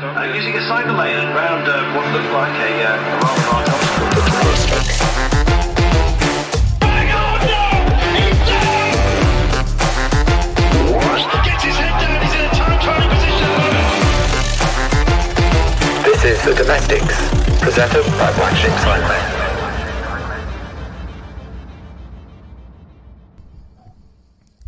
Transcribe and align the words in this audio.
Uh, 0.00 0.32
using 0.32 0.54
a 0.54 0.60
cycle 0.68 0.94
lane 0.94 1.26
around 1.34 1.66
uh, 1.66 1.92
what 1.96 2.06
looked 2.12 2.30
like 2.32 2.54
a, 2.54 2.84
uh, 2.84 2.94
a 2.94 3.18
rather 3.18 3.42
large 3.50 3.68
obstacle. 3.68 4.06
Gets 11.44 11.64
his 11.64 11.74
head 11.74 11.90
down, 11.98 12.22
he's 12.22 12.32
in 12.32 12.44
a 12.44 12.48
time 12.54 12.78
trialing 12.78 13.10
position 13.10 13.42
at 13.42 13.58
the 13.58 13.66
moment. 13.66 13.90
This 16.04 16.22
is 16.24 16.38
The 16.44 16.54
Domestiques, 16.54 17.18
presented 17.60 18.04
by 18.18 18.30
Black 18.36 18.54
Sheep 18.54 18.70
Cycling. 18.78 19.24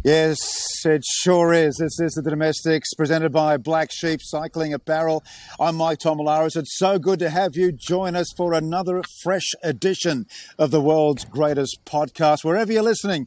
Yes, 0.03 0.39
it 0.87 1.05
sure 1.05 1.53
is. 1.53 1.77
This 1.77 1.99
is 2.01 2.15
the 2.15 2.31
Domestiques 2.31 2.95
presented 2.95 3.33
by 3.33 3.57
Black 3.57 3.91
Sheep 3.93 4.21
Cycling 4.23 4.73
Apparel. 4.73 5.23
I'm 5.59 5.77
Mike 5.77 5.99
Tomalaris. 5.99 6.57
It's 6.57 6.79
so 6.79 6.99
good 6.99 7.19
to 7.19 7.31
have 7.31 7.57
you 7.57 7.73
join 7.73 8.17
us 8.17 8.33
for 8.37 8.53
another 8.53 9.03
fresh 9.23 9.51
edition 9.63 10.27
of 10.59 10.71
the 10.71 10.81
world's 10.81 11.25
greatest 11.25 11.85
podcast. 11.85 12.45
Wherever 12.45 12.73
you're 12.73 12.83
listening, 12.83 13.27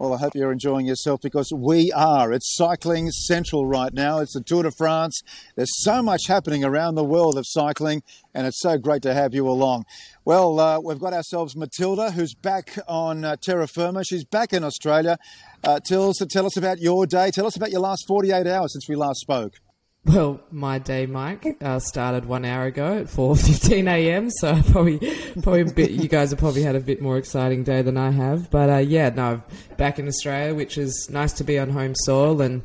well, 0.00 0.14
I 0.14 0.16
hope 0.16 0.34
you're 0.34 0.50
enjoying 0.50 0.86
yourself 0.86 1.20
because 1.22 1.52
we 1.54 1.92
are. 1.92 2.32
It's 2.32 2.56
cycling 2.56 3.10
central 3.10 3.66
right 3.66 3.92
now. 3.92 4.20
It's 4.20 4.32
the 4.32 4.40
Tour 4.40 4.62
de 4.62 4.70
France. 4.70 5.20
There's 5.56 5.82
so 5.82 6.02
much 6.02 6.22
happening 6.26 6.64
around 6.64 6.94
the 6.94 7.04
world 7.04 7.36
of 7.36 7.44
cycling, 7.46 8.02
and 8.32 8.46
it's 8.46 8.62
so 8.62 8.78
great 8.78 9.02
to 9.02 9.12
have 9.12 9.34
you 9.34 9.46
along. 9.46 9.84
Well, 10.24 10.58
uh, 10.58 10.80
we've 10.80 10.98
got 10.98 11.12
ourselves 11.12 11.54
Matilda, 11.54 12.12
who's 12.12 12.32
back 12.32 12.78
on 12.88 13.26
uh, 13.26 13.36
terra 13.36 13.68
firma. 13.68 14.02
She's 14.02 14.24
back 14.24 14.54
in 14.54 14.64
Australia. 14.64 15.18
Uh, 15.62 15.80
tell 15.80 16.08
us 16.08 16.56
about 16.56 16.78
your 16.78 17.04
day. 17.04 17.30
Tell 17.30 17.46
us 17.46 17.56
about 17.56 17.70
your 17.70 17.82
last 17.82 18.06
48 18.08 18.46
hours 18.46 18.72
since 18.72 18.88
we 18.88 18.96
last 18.96 19.20
spoke. 19.20 19.60
Well, 20.06 20.40
my 20.50 20.78
day, 20.78 21.04
Mike, 21.04 21.46
uh, 21.60 21.78
started 21.78 22.24
one 22.24 22.44
hour 22.46 22.64
ago 22.64 22.98
at 22.98 23.10
four 23.10 23.36
fifteen 23.36 23.86
a.m. 23.86 24.30
So 24.30 24.60
probably, 24.62 24.98
probably 25.42 25.64
bit. 25.64 25.90
You 25.90 26.08
guys 26.08 26.30
have 26.30 26.38
probably 26.38 26.62
had 26.62 26.74
a 26.74 26.80
bit 26.80 27.02
more 27.02 27.18
exciting 27.18 27.64
day 27.64 27.82
than 27.82 27.98
I 27.98 28.10
have. 28.10 28.50
But 28.50 28.70
uh, 28.70 28.78
yeah, 28.78 29.10
no, 29.10 29.42
back 29.76 29.98
in 29.98 30.08
Australia, 30.08 30.54
which 30.54 30.78
is 30.78 31.08
nice 31.10 31.34
to 31.34 31.44
be 31.44 31.58
on 31.58 31.68
home 31.68 31.94
soil, 31.94 32.40
and 32.40 32.62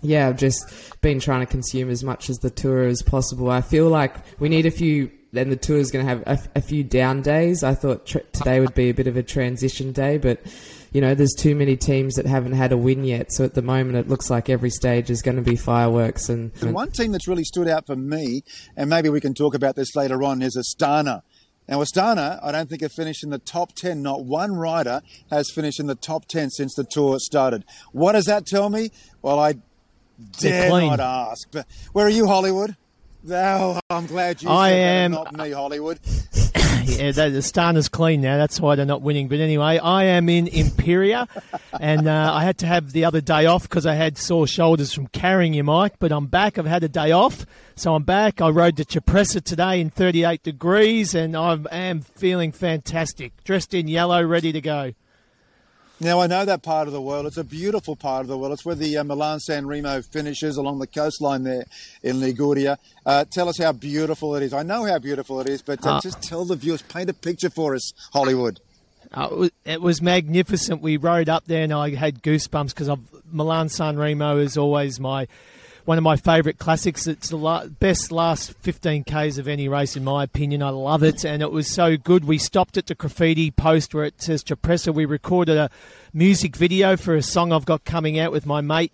yeah, 0.00 0.28
I've 0.28 0.38
just 0.38 1.00
been 1.02 1.20
trying 1.20 1.40
to 1.40 1.46
consume 1.46 1.90
as 1.90 2.02
much 2.02 2.30
as 2.30 2.38
the 2.38 2.50
tour 2.50 2.84
as 2.84 3.02
possible. 3.02 3.50
I 3.50 3.60
feel 3.60 3.88
like 3.88 4.16
we 4.40 4.48
need 4.48 4.64
a 4.64 4.70
few. 4.70 5.10
Then 5.34 5.50
the 5.50 5.56
tour 5.56 5.78
is 5.78 5.90
going 5.90 6.04
to 6.04 6.08
have 6.08 6.22
a, 6.26 6.58
a 6.58 6.60
few 6.62 6.84
down 6.84 7.22
days. 7.22 7.62
I 7.62 7.74
thought 7.74 8.06
tr- 8.06 8.18
today 8.32 8.60
would 8.60 8.74
be 8.74 8.88
a 8.88 8.94
bit 8.94 9.06
of 9.06 9.16
a 9.16 9.22
transition 9.22 9.92
day, 9.92 10.18
but 10.18 10.40
you 10.92 11.00
know, 11.00 11.14
there's 11.14 11.34
too 11.34 11.54
many 11.54 11.76
teams 11.76 12.14
that 12.16 12.26
haven't 12.26 12.52
had 12.52 12.70
a 12.72 12.76
win 12.76 13.04
yet. 13.04 13.32
So 13.32 13.44
at 13.44 13.54
the 13.54 13.62
moment, 13.62 13.96
it 13.96 14.08
looks 14.08 14.28
like 14.30 14.48
every 14.50 14.70
stage 14.70 15.10
is 15.10 15.22
going 15.22 15.36
to 15.36 15.42
be 15.42 15.56
fireworks. 15.56 16.28
And, 16.28 16.52
And 16.60 16.74
one 16.74 16.90
team 16.90 17.12
that's 17.12 17.26
really 17.28 17.44
stood 17.44 17.68
out 17.68 17.86
for 17.86 17.96
me, 17.96 18.44
and 18.76 18.90
maybe 18.90 19.08
we 19.08 19.20
can 19.20 19.34
talk 19.34 19.54
about 19.54 19.74
this 19.76 19.96
later 19.96 20.22
on, 20.22 20.42
is 20.42 20.56
Astana. 20.56 21.22
Now, 21.68 21.78
Astana, 21.78 22.40
I 22.42 22.50
don't 22.52 22.68
think 22.68 22.82
have 22.82 22.92
finished 22.92 23.22
in 23.24 23.30
the 23.30 23.38
top 23.38 23.72
10. 23.74 24.02
Not 24.02 24.24
one 24.24 24.52
rider 24.56 25.00
has 25.30 25.50
finished 25.54 25.78
in 25.80 25.86
the 25.86 25.94
top 25.94 26.26
10 26.26 26.50
since 26.50 26.74
the 26.74 26.84
tour 26.84 27.18
started. 27.20 27.64
What 27.92 28.12
does 28.12 28.24
that 28.26 28.46
tell 28.46 28.68
me? 28.68 28.90
Well, 29.22 29.38
I 29.38 29.54
dare 30.38 30.68
clean. 30.68 30.88
not 30.90 31.00
ask. 31.00 31.48
But 31.52 31.66
where 31.92 32.04
are 32.04 32.10
you, 32.10 32.26
Hollywood? 32.26 32.76
Oh, 33.30 33.78
I'm 33.88 34.06
glad 34.06 34.42
you 34.42 34.50
I 34.50 34.70
said 34.70 34.78
am- 34.80 35.04
and 35.04 35.14
not 35.14 35.32
me, 35.32 35.50
Hollywood. 35.52 36.00
the, 36.96 37.30
the 37.30 37.38
Starner's 37.40 37.88
clean 37.88 38.20
now. 38.20 38.36
That's 38.36 38.60
why 38.60 38.74
they're 38.74 38.86
not 38.86 39.02
winning. 39.02 39.28
But 39.28 39.40
anyway, 39.40 39.78
I 39.78 40.04
am 40.04 40.28
in 40.28 40.48
Imperia, 40.48 41.26
and 41.80 42.08
uh, 42.08 42.30
I 42.34 42.44
had 42.44 42.58
to 42.58 42.66
have 42.66 42.92
the 42.92 43.04
other 43.04 43.20
day 43.20 43.46
off 43.46 43.62
because 43.62 43.86
I 43.86 43.94
had 43.94 44.18
sore 44.18 44.46
shoulders 44.46 44.92
from 44.92 45.06
carrying 45.08 45.54
you, 45.54 45.64
Mike. 45.64 45.94
But 45.98 46.12
I'm 46.12 46.26
back. 46.26 46.58
I've 46.58 46.66
had 46.66 46.84
a 46.84 46.88
day 46.88 47.12
off, 47.12 47.46
so 47.74 47.94
I'm 47.94 48.04
back. 48.04 48.40
I 48.40 48.48
rode 48.48 48.76
to 48.76 48.84
Cipressa 48.84 49.42
today 49.42 49.80
in 49.80 49.90
38 49.90 50.42
degrees, 50.42 51.14
and 51.14 51.36
I 51.36 51.58
am 51.70 52.00
feeling 52.00 52.52
fantastic. 52.52 53.42
Dressed 53.44 53.74
in 53.74 53.88
yellow, 53.88 54.22
ready 54.22 54.52
to 54.52 54.60
go. 54.60 54.92
Now, 56.02 56.20
I 56.20 56.26
know 56.26 56.44
that 56.44 56.62
part 56.64 56.88
of 56.88 56.92
the 56.92 57.00
world. 57.00 57.26
It's 57.26 57.36
a 57.36 57.44
beautiful 57.44 57.94
part 57.94 58.22
of 58.22 58.26
the 58.26 58.36
world. 58.36 58.52
It's 58.54 58.64
where 58.64 58.74
the 58.74 58.96
uh, 58.96 59.04
Milan 59.04 59.38
San 59.38 59.66
Remo 59.68 60.02
finishes 60.02 60.56
along 60.56 60.80
the 60.80 60.88
coastline 60.88 61.44
there 61.44 61.64
in 62.02 62.18
Liguria. 62.18 62.76
Uh, 63.06 63.24
tell 63.24 63.48
us 63.48 63.56
how 63.58 63.70
beautiful 63.70 64.34
it 64.34 64.42
is. 64.42 64.52
I 64.52 64.64
know 64.64 64.84
how 64.84 64.98
beautiful 64.98 65.40
it 65.40 65.48
is, 65.48 65.62
but 65.62 65.84
uh, 65.86 65.90
Uh, 65.96 66.00
just 66.00 66.20
tell 66.20 66.44
the 66.44 66.56
viewers, 66.56 66.82
paint 66.82 67.08
a 67.08 67.14
picture 67.14 67.50
for 67.50 67.76
us, 67.76 67.92
Hollywood. 68.12 68.58
Uh, 69.16 69.28
it 69.30 69.36
was- 69.38 69.50
it 69.64 69.80
was 69.80 70.02
magnificent. 70.02 70.82
We 70.82 70.96
rode 70.96 71.28
up 71.28 71.44
there, 71.46 71.62
and 71.62 71.72
I 71.72 71.94
had 71.94 72.20
goosebumps 72.22 72.74
because 72.74 72.90
Milan 73.30 73.68
San 73.68 73.96
Remo 73.96 74.38
is 74.38 74.56
always 74.56 74.98
my 74.98 75.28
one 75.84 75.98
of 75.98 76.04
my 76.04 76.16
favourite 76.16 76.58
classics. 76.58 77.06
It's 77.06 77.30
the 77.30 77.36
la- 77.36 77.66
best 77.66 78.12
last 78.12 78.54
15 78.60 79.04
k's 79.04 79.38
of 79.38 79.48
any 79.48 79.68
race, 79.68 79.96
in 79.96 80.04
my 80.04 80.24
opinion. 80.24 80.62
I 80.62 80.70
love 80.70 81.02
it, 81.02 81.24
and 81.24 81.42
it 81.42 81.50
was 81.50 81.68
so 81.68 81.96
good. 81.96 82.24
We 82.24 82.38
stopped 82.38 82.76
at 82.76 82.86
the 82.86 82.94
graffiti 82.94 83.50
post 83.50 83.94
where 83.94 84.04
it 84.04 84.22
says 84.22 84.44
Cipressa. 84.44 84.94
We 84.94 85.04
recorded 85.04 85.56
a 85.56 85.70
music 86.12 86.56
video 86.56 86.96
for 86.96 87.14
a 87.16 87.22
song 87.22 87.52
I've 87.52 87.64
got 87.64 87.84
coming 87.84 88.18
out 88.18 88.32
with 88.32 88.46
my 88.46 88.60
mate. 88.60 88.92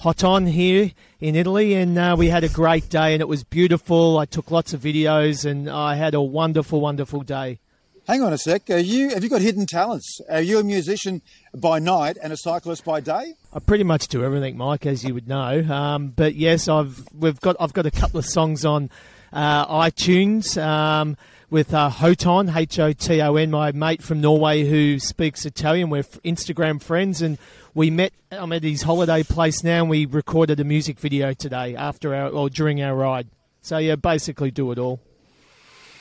Hoton 0.00 0.46
here 0.46 0.92
in 1.20 1.34
Italy, 1.34 1.72
and 1.72 1.96
uh, 1.96 2.14
we 2.18 2.28
had 2.28 2.44
a 2.44 2.50
great 2.50 2.90
day, 2.90 3.14
and 3.14 3.22
it 3.22 3.28
was 3.28 3.44
beautiful. 3.44 4.18
I 4.18 4.26
took 4.26 4.50
lots 4.50 4.74
of 4.74 4.82
videos, 4.82 5.46
and 5.50 5.70
I 5.70 5.94
had 5.94 6.12
a 6.12 6.20
wonderful, 6.20 6.82
wonderful 6.82 7.22
day. 7.22 7.60
Hang 8.06 8.22
on 8.22 8.32
a 8.32 8.38
sec. 8.38 8.68
Are 8.70 8.78
you, 8.78 9.08
have 9.08 9.24
you 9.24 9.30
got 9.30 9.40
hidden 9.40 9.66
talents? 9.66 10.20
Are 10.30 10.40
you 10.42 10.58
a 10.58 10.62
musician 10.62 11.22
by 11.54 11.78
night 11.78 12.18
and 12.22 12.32
a 12.32 12.36
cyclist 12.36 12.84
by 12.84 13.00
day? 13.00 13.34
I 13.56 13.58
pretty 13.58 13.84
much 13.84 14.08
do 14.08 14.22
everything, 14.22 14.58
Mike, 14.58 14.84
as 14.84 15.02
you 15.02 15.14
would 15.14 15.26
know. 15.26 15.62
Um, 15.72 16.08
but 16.08 16.34
yes, 16.34 16.68
I've 16.68 17.08
we've 17.14 17.40
got 17.40 17.56
I've 17.58 17.72
got 17.72 17.86
a 17.86 17.90
couple 17.90 18.18
of 18.18 18.26
songs 18.26 18.66
on 18.66 18.90
uh, 19.32 19.66
iTunes 19.66 20.62
um, 20.62 21.16
with 21.48 21.72
uh, 21.72 21.88
Hoton 21.88 22.54
H 22.54 22.78
O 22.78 22.92
T 22.92 23.22
O 23.22 23.36
N, 23.36 23.50
my 23.50 23.72
mate 23.72 24.02
from 24.02 24.20
Norway 24.20 24.64
who 24.64 24.98
speaks 24.98 25.46
Italian. 25.46 25.88
We're 25.88 26.02
Instagram 26.02 26.82
friends, 26.82 27.22
and 27.22 27.38
we 27.72 27.88
met. 27.88 28.12
I'm 28.30 28.52
at 28.52 28.62
his 28.62 28.82
holiday 28.82 29.22
place 29.22 29.64
now, 29.64 29.80
and 29.80 29.88
we 29.88 30.04
recorded 30.04 30.60
a 30.60 30.64
music 30.64 30.98
video 30.98 31.32
today 31.32 31.74
after 31.74 32.14
our 32.14 32.28
or 32.28 32.50
during 32.50 32.82
our 32.82 32.94
ride. 32.94 33.26
So 33.62 33.78
yeah, 33.78 33.96
basically 33.96 34.50
do 34.50 34.70
it 34.70 34.78
all. 34.78 35.00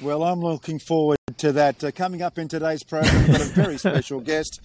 Well, 0.01 0.23
I'm 0.23 0.41
looking 0.41 0.79
forward 0.79 1.19
to 1.37 1.53
that. 1.53 1.81
Uh, 1.81 1.91
coming 1.91 2.21
up 2.21 2.37
in 2.37 2.49
today's 2.49 2.83
program, 2.83 3.15
we've 3.15 3.31
got 3.31 3.41
a 3.41 3.45
very 3.45 3.77
special 3.77 4.19
guest. 4.19 4.59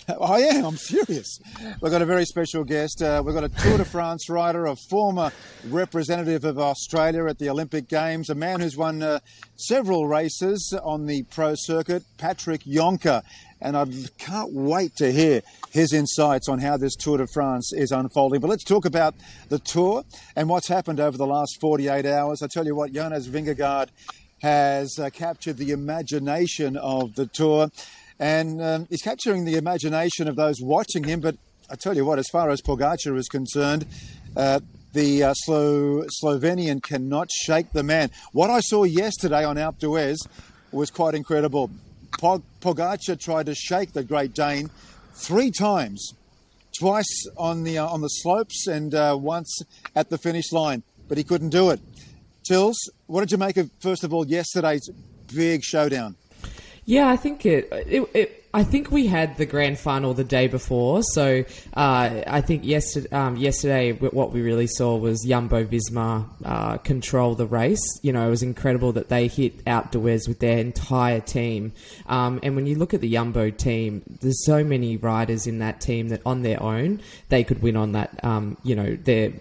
I 0.20 0.40
am, 0.40 0.64
I'm 0.64 0.76
serious. 0.76 1.38
We've 1.80 1.92
got 1.92 2.02
a 2.02 2.06
very 2.06 2.24
special 2.24 2.64
guest. 2.64 3.02
Uh, 3.02 3.22
we've 3.24 3.34
got 3.34 3.44
a 3.44 3.48
Tour 3.48 3.78
de 3.78 3.84
France 3.84 4.28
rider, 4.28 4.66
a 4.66 4.76
former 4.76 5.32
representative 5.68 6.44
of 6.44 6.58
Australia 6.58 7.26
at 7.26 7.38
the 7.38 7.48
Olympic 7.48 7.88
Games, 7.88 8.30
a 8.30 8.34
man 8.34 8.60
who's 8.60 8.76
won 8.76 9.02
uh, 9.02 9.20
several 9.56 10.06
races 10.06 10.76
on 10.82 11.06
the 11.06 11.22
pro 11.24 11.54
circuit, 11.54 12.02
Patrick 12.18 12.64
Jonker. 12.64 13.22
And 13.60 13.76
I 13.76 13.86
can't 14.18 14.52
wait 14.52 14.96
to 14.96 15.10
hear 15.10 15.40
his 15.70 15.92
insights 15.92 16.48
on 16.48 16.58
how 16.58 16.76
this 16.76 16.94
Tour 16.96 17.18
de 17.18 17.26
France 17.26 17.72
is 17.72 17.92
unfolding. 17.92 18.40
But 18.40 18.50
let's 18.50 18.64
talk 18.64 18.84
about 18.84 19.14
the 19.48 19.58
Tour 19.58 20.04
and 20.36 20.48
what's 20.48 20.68
happened 20.68 21.00
over 21.00 21.16
the 21.16 21.26
last 21.26 21.58
48 21.60 22.04
hours. 22.04 22.42
I 22.42 22.46
tell 22.48 22.66
you 22.66 22.74
what, 22.74 22.92
Jonas 22.92 23.26
Vingegaard 23.26 23.88
has 24.42 24.98
uh, 24.98 25.08
captured 25.08 25.56
the 25.56 25.70
imagination 25.70 26.76
of 26.76 27.14
the 27.14 27.26
tour 27.26 27.70
and 28.18 28.62
um, 28.62 28.86
he's 28.90 29.02
capturing 29.02 29.44
the 29.44 29.56
imagination 29.56 30.28
of 30.28 30.36
those 30.36 30.60
watching 30.60 31.04
him. 31.04 31.20
But 31.20 31.36
I 31.70 31.76
tell 31.76 31.96
you 31.96 32.04
what, 32.04 32.18
as 32.18 32.28
far 32.30 32.50
as 32.50 32.60
Pogacar 32.60 33.16
is 33.18 33.28
concerned, 33.28 33.86
uh, 34.36 34.60
the 34.92 35.24
uh, 35.24 35.34
Slo- 35.34 36.04
Slovenian 36.22 36.82
cannot 36.82 37.28
shake 37.30 37.72
the 37.72 37.82
man. 37.82 38.10
What 38.32 38.50
I 38.50 38.60
saw 38.60 38.84
yesterday 38.84 39.44
on 39.44 39.56
Alpe 39.56 39.78
d'Huez 39.80 40.16
was 40.72 40.90
quite 40.90 41.14
incredible. 41.14 41.70
Pog- 42.12 42.42
Pogacar 42.60 43.18
tried 43.20 43.46
to 43.46 43.54
shake 43.54 43.92
the 43.92 44.04
Great 44.04 44.34
Dane 44.34 44.70
three 45.14 45.50
times, 45.50 46.12
twice 46.78 47.26
on 47.36 47.64
the 47.64 47.78
uh, 47.78 47.86
on 47.86 48.00
the 48.00 48.08
slopes 48.08 48.66
and 48.66 48.94
uh, 48.94 49.16
once 49.18 49.62
at 49.96 50.10
the 50.10 50.18
finish 50.18 50.52
line, 50.52 50.82
but 51.08 51.18
he 51.18 51.24
couldn't 51.24 51.50
do 51.50 51.70
it. 51.70 51.80
Tills, 52.46 52.76
what 53.06 53.20
did 53.20 53.32
you 53.32 53.38
make 53.38 53.56
of 53.56 53.70
first 53.80 54.04
of 54.04 54.12
all 54.12 54.26
yesterday's 54.26 54.88
big 55.34 55.62
showdown? 55.62 56.16
Yeah, 56.86 57.08
I 57.08 57.16
think 57.16 57.46
it, 57.46 57.68
it, 57.72 58.10
it. 58.14 58.40
I 58.52 58.62
think 58.62 58.92
we 58.92 59.08
had 59.08 59.36
the 59.36 59.46
grand 59.46 59.80
final 59.80 60.14
the 60.14 60.22
day 60.22 60.46
before, 60.46 61.02
so 61.02 61.44
uh, 61.74 62.22
I 62.24 62.40
think 62.40 62.64
yesterday, 62.64 63.08
um, 63.10 63.36
yesterday, 63.36 63.90
what 63.92 64.30
we 64.32 64.42
really 64.42 64.68
saw 64.68 64.96
was 64.96 65.24
Jumbo 65.26 65.64
Visma 65.64 66.28
uh, 66.44 66.76
control 66.76 67.34
the 67.34 67.46
race. 67.46 67.82
You 68.02 68.12
know, 68.12 68.24
it 68.24 68.30
was 68.30 68.44
incredible 68.44 68.92
that 68.92 69.08
they 69.08 69.26
hit 69.26 69.54
out 69.66 69.96
with 69.96 70.38
their 70.38 70.58
entire 70.58 71.20
team. 71.20 71.72
Um, 72.06 72.38
and 72.44 72.54
when 72.54 72.66
you 72.66 72.76
look 72.76 72.94
at 72.94 73.00
the 73.00 73.10
Jumbo 73.10 73.50
team, 73.50 74.02
there's 74.20 74.44
so 74.44 74.62
many 74.62 74.98
riders 74.98 75.48
in 75.48 75.58
that 75.58 75.80
team 75.80 76.10
that 76.10 76.20
on 76.24 76.42
their 76.42 76.62
own 76.62 77.00
they 77.30 77.42
could 77.42 77.60
win 77.60 77.76
on 77.76 77.92
that. 77.92 78.22
Um, 78.22 78.56
you 78.62 78.76
know, 78.76 78.96
they're 79.02 79.32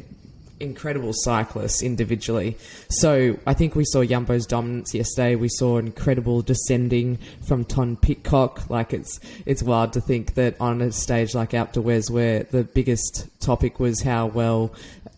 incredible 0.63 1.11
cyclists 1.13 1.83
individually. 1.83 2.57
So 2.89 3.37
I 3.45 3.53
think 3.53 3.75
we 3.75 3.85
saw 3.85 4.03
Jumbo's 4.03 4.47
dominance 4.47 4.93
yesterday. 4.93 5.35
We 5.35 5.49
saw 5.49 5.77
incredible 5.77 6.41
descending 6.41 7.19
from 7.47 7.65
Tom 7.65 7.97
Pidcock. 7.97 8.69
Like 8.69 8.93
it's 8.93 9.19
it's 9.45 9.61
wild 9.61 9.93
to 9.93 10.01
think 10.01 10.33
that 10.35 10.59
on 10.59 10.81
a 10.81 10.91
stage 10.91 11.35
like 11.35 11.51
Alpe 11.51 11.73
d'Huez, 11.73 12.09
where 12.09 12.43
the 12.43 12.63
biggest 12.63 13.27
topic 13.39 13.79
was 13.79 14.01
how 14.01 14.27
well 14.27 14.73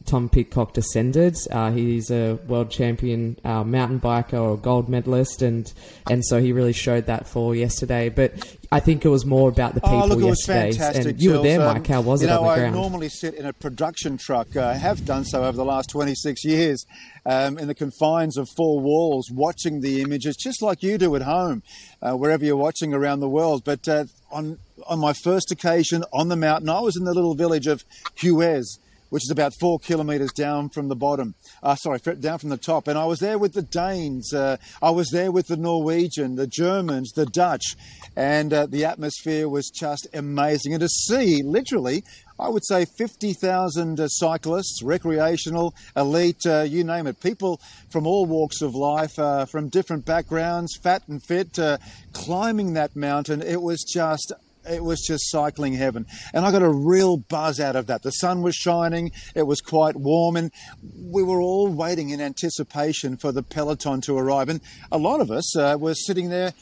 Tom 0.06 0.30
Pidcock 0.30 0.74
descended. 0.74 1.36
Uh, 1.52 1.72
he's 1.72 2.12
a 2.12 2.36
world 2.48 2.70
champion 2.72 3.38
uh, 3.44 3.64
mountain 3.64 4.00
biker 4.00 4.40
or 4.40 4.58
gold 4.58 4.88
medalist, 4.90 5.42
and 5.42 5.72
and 6.10 6.24
so 6.26 6.40
he 6.40 6.52
really 6.52 6.74
showed 6.74 7.08
that 7.08 7.28
for 7.28 7.56
yesterday. 7.56 8.10
But 8.10 8.34
I 8.72 8.80
think 8.80 9.04
it 9.06 9.10
was 9.10 9.26
more 9.26 9.50
about 9.50 9.74
the 9.74 9.82
people 9.82 10.04
Oh, 10.04 10.06
look, 10.08 10.20
it 10.20 10.24
was 10.26 10.48
yesterday. 10.48 10.72
fantastic. 10.72 11.06
and 11.14 11.22
you 11.22 11.32
were 11.32 11.42
there, 11.44 11.62
Um, 11.62 11.74
Mike. 11.76 11.88
How 11.88 12.02
was 12.02 12.22
you 12.22 12.28
it 12.28 12.32
know, 12.32 12.40
on 12.42 12.44
the 12.46 12.50
I 12.50 12.56
ground? 12.60 12.76
normally 12.76 13.10
sit 13.10 13.34
in 13.36 13.46
a 13.46 13.54
production 13.54 14.18
truck. 14.18 14.56
I 14.56 14.76
have 14.76 15.06
done 15.06 15.26
so 15.26 15.44
over 15.44 15.56
the 15.58 15.66
last 15.66 15.90
26 15.90 16.44
years 16.46 16.86
um, 17.26 17.58
in 17.58 17.68
the 17.68 17.76
confines 17.76 18.38
of 18.38 18.48
four 18.50 18.80
walls, 18.80 19.30
watching 19.32 19.82
the 19.82 20.02
images, 20.02 20.36
just 20.36 20.62
like 20.62 20.84
you 20.84 20.98
do 20.98 21.16
at 21.16 21.24
home, 21.24 21.64
uh, 22.02 22.14
wherever 22.14 22.46
you're 22.46 22.56
watching 22.58 22.94
around 22.94 23.20
the 23.22 23.30
world. 23.30 23.64
But 23.66 23.88
uh, 23.88 24.06
on 24.32 24.60
on 24.88 25.00
my 25.00 25.14
first 25.14 25.52
occasion 25.52 26.04
on 26.14 26.28
the 26.28 26.36
mountain, 26.36 26.70
I 26.70 26.80
was 26.82 26.96
in 26.98 27.06
the 27.06 27.14
little 27.14 27.34
village 27.34 27.66
of 27.68 27.84
Huez. 28.18 28.78
Which 29.16 29.24
is 29.24 29.32
about 29.32 29.54
four 29.62 29.80
kilometres 29.80 30.34
down 30.34 30.68
from 30.68 30.90
the 30.90 30.96
bottom. 30.98 31.36
Uh, 31.64 31.76
sorry, 31.76 32.00
down 32.00 32.38
from 32.38 32.50
the 32.50 32.58
top. 32.58 32.90
And 32.90 33.00
I 33.00 33.06
was 33.06 33.20
there 33.20 33.38
with 33.38 33.54
the 33.54 33.62
Danes. 33.62 34.34
Uh, 34.34 34.58
I 34.82 34.90
was 34.90 35.10
there 35.10 35.32
with 35.32 35.48
the 35.48 35.56
Norwegian, 35.56 36.36
the 36.36 36.48
Germans, 36.48 37.14
the 37.14 37.26
Dutch, 37.26 37.78
and 38.18 38.52
uh, 38.52 38.66
the 38.66 38.84
atmosphere 38.84 39.48
was 39.48 39.70
just 39.70 40.06
amazing. 40.14 40.74
And 40.74 40.82
to 40.82 40.90
see, 40.90 41.42
literally, 41.44 42.04
I 42.38 42.50
would 42.50 42.66
say 42.66 42.84
50,000 42.84 44.02
uh, 44.02 44.08
cyclists, 44.10 44.82
recreational, 44.84 45.74
elite, 45.96 46.46
uh, 46.46 46.64
you 46.64 46.84
name 46.84 47.08
it, 47.08 47.22
people 47.22 47.62
from 47.90 48.06
all 48.06 48.26
walks 48.26 48.62
of 48.62 48.76
life, 48.76 49.18
uh, 49.18 49.46
from 49.46 49.70
different 49.70 50.04
backgrounds, 50.06 50.76
fat 50.84 51.04
and 51.08 51.24
fit, 51.24 51.58
uh, 51.58 51.78
climbing 52.12 52.74
that 52.74 52.98
mountain. 52.98 53.42
It 53.42 53.62
was 53.62 53.82
just 53.82 54.34
it 54.70 54.84
was 54.84 55.02
just 55.02 55.30
cycling 55.30 55.74
heaven. 55.74 56.06
And 56.34 56.46
I 56.46 56.52
got 56.52 56.62
a 56.62 56.70
real 56.70 57.18
buzz 57.18 57.60
out 57.60 57.76
of 57.76 57.88
that. 57.88 58.04
The 58.04 58.12
sun 58.12 58.42
was 58.42 58.56
shining, 58.56 59.12
it 59.34 59.48
was 59.48 59.62
quite 59.62 59.96
warm, 59.96 60.36
and 60.36 60.52
we 60.82 61.24
were 61.24 61.42
all 61.42 61.68
waiting 61.68 62.10
in 62.10 62.22
anticipation 62.22 63.18
for 63.18 63.32
the 63.32 63.44
peloton 63.44 64.02
to 64.02 64.18
arrive. 64.18 64.50
And 64.50 64.62
a 64.92 64.98
lot 64.98 65.22
of 65.22 65.32
us 65.32 65.56
uh, 65.56 65.78
were 65.80 65.96
sitting 65.96 66.30
there 66.30 66.54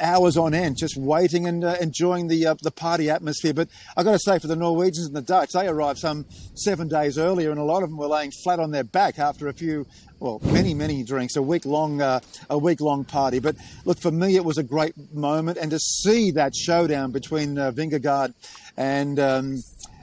hours 0.00 0.36
on 0.36 0.54
end, 0.54 0.76
just 0.76 0.96
waiting 0.96 1.46
and 1.46 1.64
uh, 1.64 1.76
enjoying 1.80 2.28
the 2.28 2.46
uh, 2.46 2.54
the 2.62 2.70
party 2.70 3.10
atmosphere. 3.10 3.54
But 3.54 3.68
I've 3.96 4.04
got 4.04 4.12
to 4.12 4.18
say, 4.18 4.38
for 4.38 4.46
the 4.46 4.56
Norwegians 4.56 5.06
and 5.06 5.16
the 5.16 5.22
Dutch, 5.22 5.52
they 5.52 5.66
arrived 5.66 5.98
some 5.98 6.26
seven 6.54 6.88
days 6.88 7.18
earlier, 7.18 7.50
and 7.50 7.58
a 7.58 7.64
lot 7.64 7.82
of 7.82 7.90
them 7.90 7.98
were 7.98 8.06
laying 8.06 8.30
flat 8.42 8.60
on 8.60 8.70
their 8.70 8.84
back 8.84 9.18
after 9.18 9.48
a 9.48 9.52
few, 9.52 9.86
well, 10.20 10.40
many 10.44 10.74
many 10.74 11.02
drinks, 11.02 11.36
a 11.36 11.42
week 11.42 11.64
long 11.64 12.00
uh, 12.00 12.20
a 12.50 12.58
week 12.58 12.80
long 12.80 13.04
party. 13.04 13.38
But 13.38 13.56
look, 13.84 13.98
for 13.98 14.10
me, 14.10 14.36
it 14.36 14.44
was 14.44 14.58
a 14.58 14.62
great 14.62 14.94
moment, 15.12 15.58
and 15.58 15.70
to 15.70 15.78
see 15.78 16.30
that 16.32 16.54
showdown 16.54 17.10
between 17.10 17.58
uh, 17.58 17.72
Vingegaard 17.72 18.34
and 18.76 19.18
um, 19.18 19.62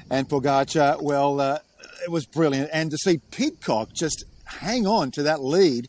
and 0.10 0.28
Pogacar, 0.28 1.02
well, 1.02 1.40
uh, 1.40 1.60
it 2.04 2.12
was 2.12 2.26
brilliant, 2.26 2.70
and 2.74 2.92
to 2.92 2.98
see 2.98 3.20
Pidcock 3.32 3.94
just 3.94 4.26
hang 4.46 4.86
on 4.86 5.12
to 5.12 5.24
that 5.24 5.42
lead 5.42 5.88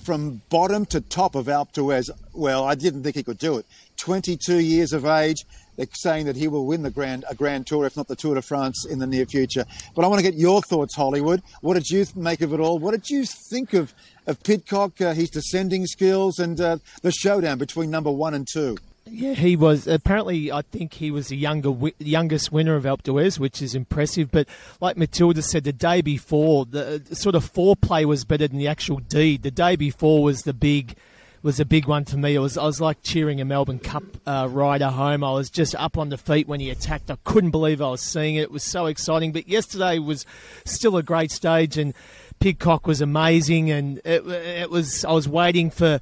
from 0.00 0.40
bottom 0.50 0.86
to 0.86 1.00
top 1.00 1.34
of 1.34 1.46
Alpe 1.46 1.72
d'Huez. 1.72 2.10
Well, 2.32 2.64
I 2.64 2.74
didn't 2.74 3.02
think 3.02 3.16
he 3.16 3.22
could 3.22 3.38
do 3.38 3.58
it. 3.58 3.66
22 3.98 4.58
years 4.58 4.92
of 4.92 5.04
age. 5.04 5.44
They're 5.76 5.86
saying 5.92 6.26
that 6.26 6.36
he 6.36 6.48
will 6.48 6.66
win 6.66 6.82
the 6.82 6.90
Grand 6.90 7.24
a 7.30 7.34
Grand 7.34 7.66
Tour, 7.66 7.86
if 7.86 7.96
not 7.96 8.08
the 8.08 8.16
Tour 8.16 8.34
de 8.34 8.42
France, 8.42 8.84
in 8.84 8.98
the 8.98 9.06
near 9.06 9.24
future. 9.24 9.64
But 9.94 10.04
I 10.04 10.08
want 10.08 10.18
to 10.18 10.30
get 10.30 10.38
your 10.38 10.60
thoughts, 10.60 10.94
Hollywood. 10.94 11.42
What 11.62 11.74
did 11.74 11.88
you 11.88 12.04
make 12.14 12.40
of 12.42 12.52
it 12.52 12.60
all? 12.60 12.78
What 12.78 12.90
did 12.90 13.08
you 13.08 13.24
think 13.24 13.72
of 13.72 13.94
of 14.26 14.42
Pidcock, 14.42 15.00
uh, 15.00 15.14
his 15.14 15.30
descending 15.30 15.86
skills, 15.86 16.38
and 16.38 16.60
uh, 16.60 16.78
the 17.02 17.10
showdown 17.10 17.58
between 17.58 17.90
number 17.90 18.10
one 18.10 18.34
and 18.34 18.46
two? 18.46 18.76
Yeah, 19.06 19.34
he 19.34 19.56
was. 19.56 19.86
Apparently, 19.86 20.52
I 20.52 20.62
think 20.62 20.94
he 20.94 21.10
was 21.10 21.28
the 21.28 21.36
younger, 21.36 21.72
youngest 21.98 22.52
winner 22.52 22.76
of 22.76 22.84
Alpe 22.84 23.02
d'Huez, 23.02 23.38
which 23.38 23.60
is 23.60 23.74
impressive. 23.74 24.30
But 24.30 24.46
like 24.80 24.96
Matilda 24.96 25.42
said, 25.42 25.64
the 25.64 25.72
day 25.72 26.00
before, 26.00 26.66
the 26.66 27.02
sort 27.12 27.34
of 27.34 27.50
foreplay 27.50 28.04
was 28.04 28.24
better 28.24 28.46
than 28.46 28.58
the 28.58 28.68
actual 28.68 28.98
deed. 28.98 29.42
The 29.42 29.50
day 29.50 29.74
before 29.76 30.22
was 30.22 30.42
the 30.42 30.52
big, 30.52 30.96
was 31.42 31.58
a 31.58 31.64
big 31.64 31.86
one 31.86 32.04
for 32.04 32.18
me. 32.18 32.34
It 32.34 32.38
was 32.38 32.56
I 32.58 32.64
was 32.64 32.80
like 32.80 33.02
cheering 33.02 33.40
a 33.40 33.44
Melbourne 33.44 33.78
Cup 33.78 34.04
uh, 34.26 34.46
rider 34.50 34.88
home. 34.88 35.24
I 35.24 35.32
was 35.32 35.50
just 35.50 35.74
up 35.74 35.96
on 35.96 36.10
the 36.10 36.18
feet 36.18 36.46
when 36.46 36.60
he 36.60 36.70
attacked. 36.70 37.10
I 37.10 37.16
couldn't 37.24 37.50
believe 37.50 37.80
I 37.80 37.90
was 37.90 38.02
seeing 38.02 38.36
it. 38.36 38.42
It 38.42 38.50
was 38.50 38.62
so 38.62 38.86
exciting. 38.86 39.32
But 39.32 39.48
yesterday 39.48 39.98
was 39.98 40.26
still 40.64 40.96
a 40.96 41.02
great 41.02 41.30
stage, 41.30 41.78
and 41.78 41.94
Pidcock 42.38 42.86
was 42.86 43.00
amazing. 43.00 43.70
And 43.70 43.98
it, 44.04 44.26
it 44.26 44.70
was 44.70 45.04
I 45.04 45.12
was 45.12 45.28
waiting 45.28 45.70
for. 45.70 46.00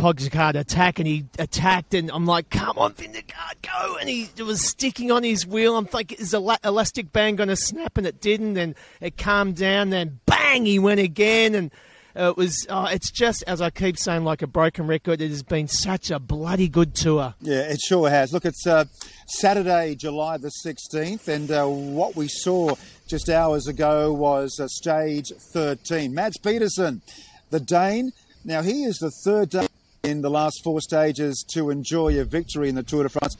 Pogacar 0.00 0.54
attack, 0.54 0.98
and 0.98 1.06
he 1.06 1.26
attacked, 1.38 1.92
and 1.92 2.10
I'm 2.10 2.24
like, 2.24 2.48
"Come 2.48 2.78
on, 2.78 2.94
Vingegaard, 2.94 3.60
go!" 3.60 3.96
And 4.00 4.08
he 4.08 4.30
was 4.42 4.64
sticking 4.64 5.12
on 5.12 5.22
his 5.22 5.46
wheel. 5.46 5.76
I'm 5.76 5.84
thinking, 5.84 6.16
"Is 6.18 6.30
the 6.30 6.40
la- 6.40 6.56
elastic 6.64 7.12
band 7.12 7.36
going 7.36 7.50
to 7.50 7.56
snap?" 7.56 7.98
And 7.98 8.06
it 8.06 8.18
didn't, 8.18 8.56
and 8.56 8.74
it 9.02 9.18
calmed 9.18 9.56
down. 9.56 9.90
Then 9.90 10.20
bang, 10.24 10.64
he 10.64 10.78
went 10.78 11.00
again, 11.00 11.54
and 11.54 11.70
it 12.16 12.34
was. 12.34 12.66
Uh, 12.66 12.88
it's 12.90 13.10
just 13.10 13.44
as 13.46 13.60
I 13.60 13.68
keep 13.68 13.98
saying, 13.98 14.24
like 14.24 14.40
a 14.40 14.46
broken 14.46 14.86
record. 14.86 15.20
It 15.20 15.28
has 15.28 15.42
been 15.42 15.68
such 15.68 16.10
a 16.10 16.18
bloody 16.18 16.68
good 16.68 16.94
tour. 16.94 17.34
Yeah, 17.42 17.60
it 17.60 17.80
sure 17.86 18.08
has. 18.08 18.32
Look, 18.32 18.46
it's 18.46 18.66
uh, 18.66 18.86
Saturday, 19.26 19.96
July 19.96 20.38
the 20.38 20.50
16th, 20.64 21.28
and 21.28 21.50
uh, 21.50 21.66
what 21.66 22.16
we 22.16 22.26
saw 22.26 22.74
just 23.06 23.28
hours 23.28 23.66
ago 23.66 24.14
was 24.14 24.58
uh, 24.58 24.66
stage 24.66 25.30
13. 25.52 26.14
Mads 26.14 26.38
Pedersen, 26.38 27.02
the 27.50 27.60
Dane. 27.60 28.12
Now, 28.46 28.62
he 28.62 28.84
is 28.84 28.96
the 28.96 29.10
third 29.10 29.50
Dane 29.50 29.68
in 30.02 30.22
the 30.22 30.30
last 30.30 30.62
four 30.64 30.80
stages 30.80 31.44
to 31.52 31.70
enjoy 31.70 32.18
a 32.20 32.24
victory 32.24 32.68
in 32.68 32.74
the 32.74 32.82
Tour 32.82 33.02
de 33.02 33.08
France. 33.08 33.36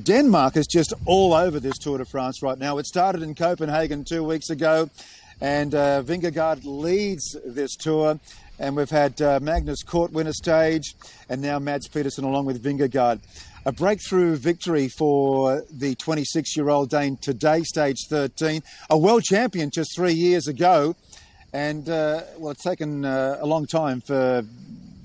Denmark 0.00 0.56
is 0.56 0.66
just 0.66 0.92
all 1.06 1.34
over 1.34 1.60
this 1.60 1.78
Tour 1.78 1.98
de 1.98 2.04
France 2.04 2.42
right 2.42 2.58
now. 2.58 2.78
It 2.78 2.86
started 2.86 3.22
in 3.22 3.34
Copenhagen 3.34 4.04
two 4.04 4.24
weeks 4.24 4.50
ago, 4.50 4.90
and 5.40 5.74
uh, 5.74 6.02
Vingegaard 6.02 6.62
leads 6.64 7.36
this 7.44 7.76
tour. 7.76 8.18
And 8.58 8.76
we've 8.76 8.90
had 8.90 9.20
uh, 9.20 9.40
Magnus 9.42 9.82
Kort 9.82 10.12
win 10.12 10.26
a 10.26 10.32
stage, 10.32 10.94
and 11.28 11.42
now 11.42 11.58
Mads 11.58 11.88
Pedersen 11.88 12.24
along 12.24 12.46
with 12.46 12.62
Vingegaard. 12.62 13.20
A 13.64 13.72
breakthrough 13.72 14.36
victory 14.36 14.88
for 14.88 15.62
the 15.70 15.94
26 15.96 16.56
year 16.56 16.68
old 16.68 16.90
Dane 16.90 17.16
today, 17.16 17.62
stage 17.62 18.06
13. 18.08 18.62
A 18.90 18.98
world 18.98 19.24
champion 19.24 19.70
just 19.70 19.94
three 19.94 20.12
years 20.12 20.48
ago. 20.48 20.96
And, 21.52 21.88
uh, 21.88 22.22
well, 22.38 22.52
it's 22.52 22.62
taken 22.62 23.04
uh, 23.04 23.38
a 23.40 23.46
long 23.46 23.66
time 23.66 24.00
for 24.00 24.42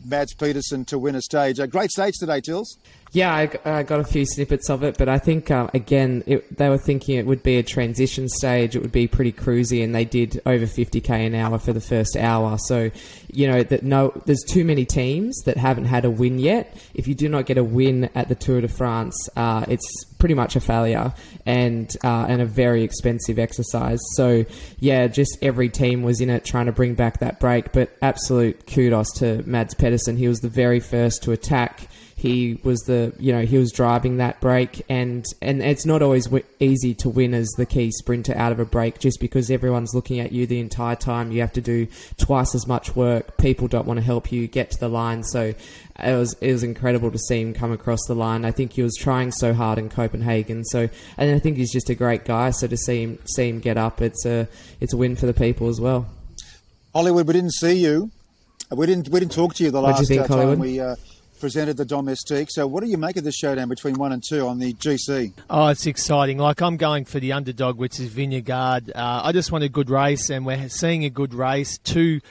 Mads 0.08 0.34
Pedersen 0.34 0.86
to 0.86 0.98
win 0.98 1.16
a 1.16 1.22
stage. 1.22 1.60
A 1.60 1.68
great 1.68 1.92
stage 1.92 2.18
today, 2.18 2.40
Tills. 2.40 2.78
Yeah, 3.14 3.34
I, 3.34 3.50
I 3.64 3.84
got 3.84 4.02
a 4.02 4.04
few 4.04 4.26
snippets 4.26 4.70
of 4.70 4.84
it, 4.84 4.98
but 4.98 5.08
I 5.08 5.18
think 5.18 5.50
um, 5.50 5.70
again 5.74 6.24
it, 6.28 6.58
they 6.58 6.68
were 6.68 6.78
thinking 6.78 7.16
it 7.16 7.26
would 7.26 7.42
be 7.42 7.58
a 7.58 7.64
transition 7.64 8.28
stage. 8.28 8.76
It 8.76 8.82
would 8.82 8.92
be 8.92 9.08
pretty 9.08 9.32
cruisy, 9.32 9.82
and 9.84 9.96
they 9.96 10.04
did 10.04 10.42
over 10.46 10.66
50k 10.66 11.10
an 11.10 11.34
hour 11.34 11.58
for 11.58 11.72
the 11.72 11.82
first 11.82 12.18
hour. 12.18 12.58
So, 12.58 12.92
you 13.32 13.48
know 13.48 13.64
that 13.64 13.84
no, 13.84 14.12
there's 14.26 14.44
too 14.44 14.66
many 14.66 14.86
teams 14.86 15.42
that 15.46 15.56
haven't 15.56 15.86
had 15.86 16.04
a 16.04 16.10
win 16.10 16.38
yet. 16.38 16.76
If 16.94 17.08
you 17.08 17.16
do 17.16 17.30
not 17.30 17.46
get 17.46 17.58
a 17.58 17.64
win 17.64 18.10
at 18.14 18.28
the 18.28 18.36
Tour 18.36 18.62
de 18.62 18.68
France, 18.68 19.16
uh, 19.38 19.66
it's 19.70 20.06
pretty 20.20 20.36
much 20.36 20.56
a 20.58 20.60
failure 20.60 21.14
and 21.46 21.96
uh, 22.04 22.26
and 22.28 22.42
a 22.42 22.46
very 22.46 22.84
expensive 22.84 23.40
exercise. 23.40 24.00
So, 24.16 24.44
yeah, 24.80 25.08
just 25.08 25.38
every 25.42 25.70
team 25.70 26.04
was 26.04 26.20
in 26.20 26.30
it 26.30 26.44
trying 26.44 26.66
to 26.66 26.74
bring 26.74 26.94
back 26.94 27.20
that 27.20 27.40
break. 27.40 27.72
But 27.72 27.90
absolute 28.02 28.68
kudos 28.68 29.14
to 29.20 29.44
Mads 29.48 29.76
Pedersen. 29.76 30.18
He 30.18 30.28
was 30.28 30.40
the 30.40 30.50
very 30.50 30.82
first 30.82 31.24
to 31.24 31.32
attack 31.32 31.88
he 32.18 32.60
was 32.64 32.80
the 32.82 33.14
you 33.20 33.32
know 33.32 33.46
he 33.46 33.60
was 33.60 33.72
driving 33.72 34.18
that 34.18 34.42
break 34.42 34.84
and 34.90 35.24
and 35.40 35.62
it's 35.62 35.86
not 35.86 36.02
always 36.02 36.26
w- 36.26 36.44
easy 36.60 36.96
to 36.96 37.10
win 37.10 37.36
as 37.36 37.48
the 37.58 37.66
key 37.66 37.92
sprinter 37.92 38.36
out 38.36 38.52
of 38.52 38.60
a 38.60 38.66
break 38.66 38.98
just 38.98 39.20
because 39.20 39.52
everyone's 39.52 39.94
looking 39.94 40.20
at 40.20 40.32
you 40.32 40.48
the 40.48 40.60
entire 40.60 40.96
time. 40.96 41.32
You 41.32 41.42
have 41.42 41.54
to 41.54 41.62
do 41.62 41.88
twice 42.18 42.56
as 42.56 42.66
much 42.66 42.96
work. 42.96 43.38
People 43.38 43.68
don't 43.68 43.86
want 43.86 44.00
to 44.00 44.04
help 44.04 44.32
you 44.32 44.48
get 44.48 44.72
to 44.72 44.80
the 44.80 44.90
line. 44.90 45.24
So 45.24 45.54
it 46.00 46.16
was 46.16 46.34
it 46.42 46.52
was 46.52 46.64
incredible 46.64 47.12
to 47.12 47.20
see 47.20 47.40
him 47.40 47.54
come 47.54 47.72
across 47.72 48.04
the 48.08 48.16
line. 48.16 48.46
I 48.46 48.52
think 48.52 48.74
he 48.74 48.82
was 48.82 48.96
trying 48.96 49.32
so 49.32 49.54
hard 49.54 49.78
in 49.78 49.88
Copenhagen. 49.88 50.66
So 50.66 50.90
and 51.18 51.36
I 51.36 51.38
think 51.38 51.58
he's 51.58 51.72
just 51.72 51.92
a 51.92 51.96
great 51.96 52.26
guy. 52.26 52.50
So 52.50 52.66
to 52.66 52.78
see 52.78 53.04
him 53.04 53.20
see 53.26 53.48
him 53.48 53.60
get 53.60 53.78
up 53.78 54.02
it's 54.02 54.26
a 54.26 54.48
it's 54.82 54.92
a 54.92 54.98
win 54.98 55.16
for 55.16 55.28
the 55.28 55.36
people 55.36 55.68
as 55.68 55.80
well. 55.80 56.08
Hollywood, 56.96 57.28
we 57.28 57.34
didn't 57.34 57.54
see 57.54 57.74
you. 57.74 58.10
We 58.72 58.88
didn't. 58.88 59.10
We 59.10 59.20
didn't 59.20 59.34
talk 59.34 59.54
to 59.56 59.64
you 59.64 59.70
the 59.70 59.80
What'd 59.80 60.10
you 60.10 60.16
last 60.16 60.28
think, 60.28 60.32
uh, 60.32 60.46
time 60.46 60.60
we 60.60 60.80
uh, 60.80 60.96
presented 61.40 61.78
the 61.78 61.86
domestique. 61.86 62.50
So, 62.52 62.68
what 62.68 62.84
do 62.84 62.90
you 62.90 62.98
make 62.98 63.18
of 63.18 63.24
the 63.24 63.32
showdown 63.32 63.70
between 63.70 63.96
one 63.96 64.12
and 64.12 64.24
two 64.28 64.48
on 64.48 64.60
the 64.60 64.74
GC? 64.74 65.34
Oh, 65.50 65.68
it's 65.68 65.86
exciting. 65.86 66.38
Like, 66.38 66.62
I'm 66.62 66.78
going 66.78 67.06
for 67.06 67.20
the 67.20 67.34
underdog, 67.34 67.78
which 67.78 68.00
is 68.00 68.10
Vingegaard. 68.10 68.90
Uh, 68.96 69.22
I 69.24 69.32
just 69.32 69.52
want 69.52 69.64
a 69.64 69.70
good 69.70 69.90
race, 69.90 70.30
and 70.30 70.46
we're 70.46 70.70
seeing 70.70 71.06
a 71.06 71.10
good 71.10 71.34
race. 71.34 71.78
Two 71.80 72.22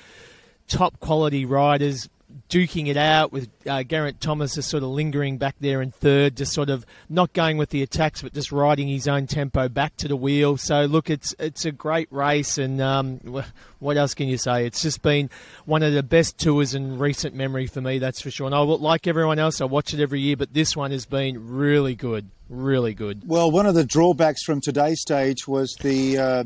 top 0.68 0.98
quality 1.00 1.44
riders 1.44 2.08
duking 2.48 2.88
it 2.88 2.96
out 2.96 3.32
with 3.32 3.48
uh, 3.66 3.82
Geraint 3.82 4.20
Thomas 4.20 4.54
just 4.54 4.68
sort 4.68 4.82
of 4.82 4.90
lingering 4.90 5.38
back 5.38 5.56
there 5.60 5.82
in 5.82 5.90
third, 5.90 6.36
just 6.36 6.52
sort 6.52 6.70
of 6.70 6.86
not 7.08 7.32
going 7.32 7.56
with 7.56 7.70
the 7.70 7.82
attacks, 7.82 8.22
but 8.22 8.34
just 8.34 8.52
riding 8.52 8.88
his 8.88 9.08
own 9.08 9.26
tempo 9.26 9.68
back 9.68 9.96
to 9.98 10.08
the 10.08 10.16
wheel. 10.16 10.56
So 10.56 10.84
look, 10.84 11.10
it's 11.10 11.34
it's 11.38 11.64
a 11.64 11.72
great 11.72 12.10
race, 12.10 12.58
and 12.58 12.80
um, 12.80 13.20
what 13.78 13.96
else 13.96 14.14
can 14.14 14.28
you 14.28 14.38
say? 14.38 14.66
It's 14.66 14.82
just 14.82 15.02
been 15.02 15.30
one 15.64 15.82
of 15.82 15.92
the 15.92 16.02
best 16.02 16.38
tours 16.38 16.74
in 16.74 16.98
recent 16.98 17.34
memory 17.34 17.66
for 17.66 17.80
me, 17.80 17.98
that's 17.98 18.20
for 18.20 18.30
sure. 18.30 18.46
And 18.46 18.54
I 18.54 18.60
like 18.60 19.06
everyone 19.06 19.38
else, 19.38 19.60
I 19.60 19.64
watch 19.64 19.94
it 19.94 20.00
every 20.00 20.20
year, 20.20 20.36
but 20.36 20.52
this 20.54 20.76
one 20.76 20.90
has 20.90 21.06
been 21.06 21.56
really 21.56 21.94
good, 21.94 22.28
really 22.48 22.94
good. 22.94 23.22
Well, 23.26 23.50
one 23.50 23.66
of 23.66 23.74
the 23.74 23.84
drawbacks 23.84 24.42
from 24.44 24.60
today's 24.60 25.00
stage 25.00 25.46
was 25.46 25.76
the 25.80 26.18
uh, 26.18 26.44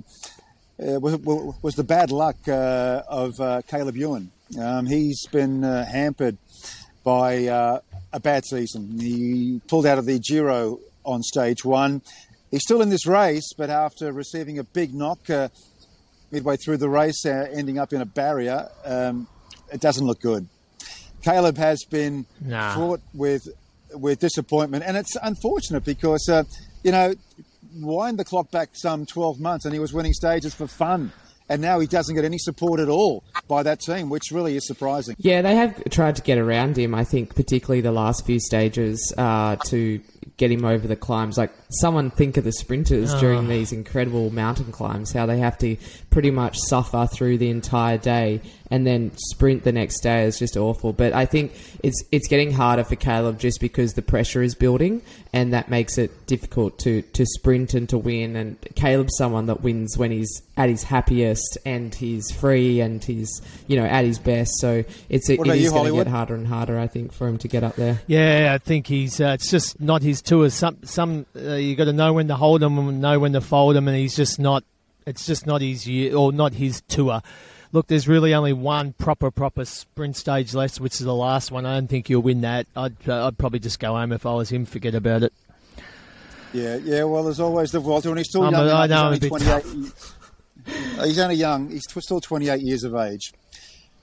uh, 0.80 0.98
was, 0.98 1.16
was 1.62 1.74
the 1.74 1.84
bad 1.84 2.10
luck 2.10 2.36
uh, 2.48 3.02
of 3.08 3.38
uh, 3.40 3.62
Caleb 3.66 3.96
Ewan. 3.96 4.30
Um, 4.58 4.86
he's 4.86 5.26
been 5.26 5.62
uh, 5.64 5.84
hampered 5.84 6.36
by 7.04 7.46
uh, 7.46 7.80
a 8.12 8.20
bad 8.20 8.44
season. 8.44 8.98
He 8.98 9.60
pulled 9.68 9.86
out 9.86 9.98
of 9.98 10.06
the 10.06 10.18
Giro 10.18 10.80
on 11.04 11.22
stage 11.22 11.64
one. 11.64 12.02
He's 12.50 12.62
still 12.62 12.82
in 12.82 12.90
this 12.90 13.06
race, 13.06 13.52
but 13.56 13.70
after 13.70 14.12
receiving 14.12 14.58
a 14.58 14.64
big 14.64 14.92
knock 14.92 15.30
uh, 15.30 15.48
midway 16.32 16.56
through 16.56 16.78
the 16.78 16.88
race, 16.88 17.24
uh, 17.24 17.48
ending 17.52 17.78
up 17.78 17.92
in 17.92 18.00
a 18.00 18.06
barrier, 18.06 18.68
um, 18.84 19.28
it 19.72 19.80
doesn't 19.80 20.04
look 20.06 20.20
good. 20.20 20.48
Caleb 21.22 21.56
has 21.58 21.84
been 21.88 22.26
Nah. 22.40 22.74
fraught 22.74 23.00
with 23.14 23.42
with 23.92 24.20
disappointment, 24.20 24.84
and 24.86 24.96
it's 24.96 25.16
unfortunate 25.22 25.84
because 25.84 26.28
uh, 26.28 26.44
you 26.82 26.90
know 26.92 27.14
wind 27.76 28.18
the 28.18 28.24
clock 28.24 28.50
back 28.50 28.70
some 28.72 29.06
12 29.06 29.38
months, 29.40 29.64
and 29.64 29.72
he 29.74 29.78
was 29.80 29.92
winning 29.92 30.12
stages 30.12 30.54
for 30.54 30.66
fun. 30.66 31.12
And 31.50 31.60
now 31.60 31.80
he 31.80 31.88
doesn't 31.88 32.14
get 32.14 32.24
any 32.24 32.38
support 32.38 32.78
at 32.78 32.88
all 32.88 33.24
by 33.48 33.64
that 33.64 33.80
team, 33.80 34.08
which 34.08 34.30
really 34.30 34.56
is 34.56 34.64
surprising. 34.66 35.16
Yeah, 35.18 35.42
they 35.42 35.56
have 35.56 35.82
tried 35.90 36.14
to 36.16 36.22
get 36.22 36.38
around 36.38 36.78
him. 36.78 36.94
I 36.94 37.02
think 37.02 37.34
particularly 37.34 37.80
the 37.80 37.90
last 37.90 38.24
few 38.24 38.38
stages 38.38 39.12
uh, 39.18 39.56
to 39.66 40.00
get 40.36 40.50
him 40.50 40.64
over 40.64 40.86
the 40.88 40.96
climbs. 40.96 41.36
Like 41.38 41.52
someone 41.70 42.10
think 42.10 42.36
of 42.36 42.44
the 42.44 42.52
sprinters 42.52 43.14
during 43.20 43.48
these 43.48 43.72
incredible 43.72 44.30
mountain 44.30 44.72
climbs, 44.72 45.12
how 45.12 45.26
they 45.26 45.38
have 45.38 45.58
to 45.58 45.76
pretty 46.10 46.30
much 46.30 46.58
suffer 46.58 47.06
through 47.12 47.38
the 47.38 47.50
entire 47.50 47.98
day 47.98 48.40
and 48.70 48.86
then 48.86 49.10
sprint 49.16 49.64
the 49.64 49.72
next 49.72 50.00
day 50.00 50.24
is 50.24 50.38
just 50.38 50.56
awful. 50.56 50.92
But 50.92 51.12
I 51.12 51.26
think 51.26 51.52
it's 51.82 52.02
it's 52.12 52.28
getting 52.28 52.52
harder 52.52 52.84
for 52.84 52.96
Caleb 52.96 53.38
just 53.38 53.60
because 53.60 53.94
the 53.94 54.02
pressure 54.02 54.42
is 54.42 54.54
building, 54.54 55.02
and 55.32 55.52
that 55.52 55.68
makes 55.68 55.98
it 55.98 56.26
difficult 56.26 56.78
to 56.80 57.02
to 57.02 57.26
sprint 57.26 57.74
and 57.74 57.88
to 57.88 57.98
win. 57.98 58.36
And 58.36 58.56
Caleb's 58.76 59.16
someone 59.18 59.46
that 59.46 59.62
wins 59.62 59.98
when 59.98 60.10
he's 60.12 60.42
at 60.56 60.68
his 60.68 60.82
happiest 60.84 61.58
and 61.64 61.94
he's 61.94 62.30
free 62.30 62.80
and 62.80 63.02
he's 63.02 63.42
you 63.66 63.76
know 63.76 63.86
at 63.86 64.04
his 64.04 64.18
best. 64.18 64.52
So 64.60 64.84
it's 65.08 65.28
it 65.28 65.38
What 65.38 65.48
about 65.48 65.56
is 65.56 65.64
you, 65.64 65.70
going 65.70 65.74
to 65.74 65.78
Hollywood? 65.88 66.06
get 66.06 66.12
harder 66.12 66.34
and 66.34 66.46
harder, 66.46 66.78
I 66.78 66.86
think, 66.86 67.12
for 67.12 67.26
him 67.26 67.38
to 67.38 67.48
get 67.48 67.64
up 67.64 67.74
there. 67.76 68.00
Yeah, 68.06 68.52
I 68.54 68.58
think 68.58 68.86
he's. 68.86 69.20
Uh, 69.20 69.30
it's 69.38 69.50
just 69.50 69.80
not 69.80 70.02
his 70.02 70.09
tour. 70.20 70.50
Some, 70.50 70.78
some 70.84 71.26
uh, 71.36 71.54
you 71.54 71.76
got 71.76 71.84
to 71.86 71.92
know 71.92 72.12
when 72.12 72.28
to 72.28 72.36
hold 72.36 72.62
him 72.62 72.78
and 72.78 73.00
know 73.00 73.18
when 73.18 73.32
to 73.34 73.40
fold 73.40 73.76
him, 73.76 73.88
and 73.88 73.96
he's 73.96 74.16
just 74.16 74.38
not. 74.38 74.64
It's 75.06 75.26
just 75.26 75.46
not 75.46 75.60
his 75.62 75.86
year 75.86 76.14
or 76.16 76.32
not 76.32 76.52
his 76.54 76.82
tour. 76.88 77.22
Look, 77.72 77.86
there's 77.86 78.08
really 78.08 78.34
only 78.34 78.52
one 78.52 78.92
proper, 78.94 79.30
proper 79.30 79.64
sprint 79.64 80.16
stage 80.16 80.54
left, 80.54 80.80
which 80.80 80.94
is 80.94 81.00
the 81.00 81.14
last 81.14 81.50
one. 81.52 81.64
I 81.66 81.74
don't 81.74 81.86
think 81.88 82.10
you'll 82.10 82.22
win 82.22 82.40
that. 82.40 82.66
I'd, 82.76 82.96
uh, 83.08 83.26
I'd 83.28 83.38
probably 83.38 83.60
just 83.60 83.78
go 83.78 83.94
home 83.94 84.12
if 84.12 84.26
I 84.26 84.34
was 84.34 84.50
him. 84.50 84.66
Forget 84.66 84.94
about 84.94 85.22
it. 85.22 85.32
Yeah, 86.52 86.76
yeah. 86.76 87.04
Well, 87.04 87.22
there's 87.24 87.38
always 87.40 87.70
the 87.70 87.78
Vuelta, 87.80 88.08
and 88.08 88.18
he's 88.18 88.28
still 88.28 88.42
I'm 88.42 88.52
young. 88.52 88.68
a- 88.68 88.72
I 88.72 88.86
know, 88.88 89.12
he's 89.12 89.22
only 89.22 89.28
28. 89.28 89.64
Uh, 90.98 91.04
He's 91.06 91.18
only 91.18 91.36
young. 91.36 91.70
He's 91.70 91.84
still 91.88 92.20
28 92.20 92.60
years 92.60 92.84
of 92.84 92.94
age. 92.94 93.32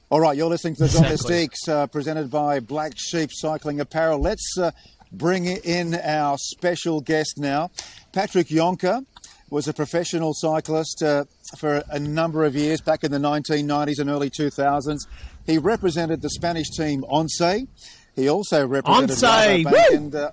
All 0.10 0.20
right, 0.20 0.36
you're 0.36 0.48
listening 0.50 0.74
to 0.76 0.80
the 0.80 0.86
Exactly. 0.86 1.08
Domestiques, 1.10 1.68
uh, 1.68 1.88
presented 1.88 2.32
by 2.32 2.60
Black 2.62 2.94
Sheep 2.96 3.30
Cycling 3.34 3.80
Apparel. 3.82 4.20
Let's 4.20 4.58
uh, 4.58 4.72
bring 5.12 5.46
in 5.46 5.96
our 5.96 6.38
special 6.38 7.02
guest 7.02 7.36
now. 7.38 7.72
Patrick 8.14 8.48
Jonker 8.48 9.06
was 9.50 9.68
a 9.68 9.74
professional 9.74 10.34
cyclist 10.34 11.02
uh, 11.02 11.24
for 11.58 11.84
a 11.90 12.00
number 12.00 12.44
of 12.44 12.56
years 12.56 12.82
back 12.82 13.04
in 13.04 13.12
the 13.12 13.18
1990s 13.18 14.00
and 14.00 14.10
early 14.10 14.30
2000s. 14.30 15.00
He 15.46 15.58
represented 15.58 16.22
the 16.22 16.30
Spanish 16.30 16.70
team 16.70 17.06
Once. 17.08 17.40
He 18.16 18.30
also 18.30 18.68
represented 18.68 19.10
Once, 19.10 19.24
and 19.94 20.16
uh, 20.16 20.32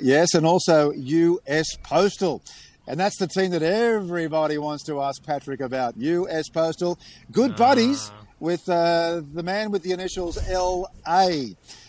Yes, 0.00 0.34
and 0.34 0.46
also 0.46 0.92
US 0.92 1.66
Postal. 1.82 2.42
And 2.86 3.00
that's 3.00 3.16
the 3.18 3.26
team 3.26 3.50
that 3.52 3.62
everybody 3.62 4.58
wants 4.58 4.84
to 4.84 5.00
ask 5.00 5.24
Patrick 5.24 5.60
about. 5.60 5.96
US 5.96 6.48
Postal. 6.48 6.98
Good 7.32 7.56
buddies 7.56 8.10
with 8.40 8.68
uh, 8.68 9.22
the 9.32 9.42
man 9.42 9.70
with 9.70 9.82
the 9.82 9.92
initials 9.92 10.38
LA. 10.48 11.28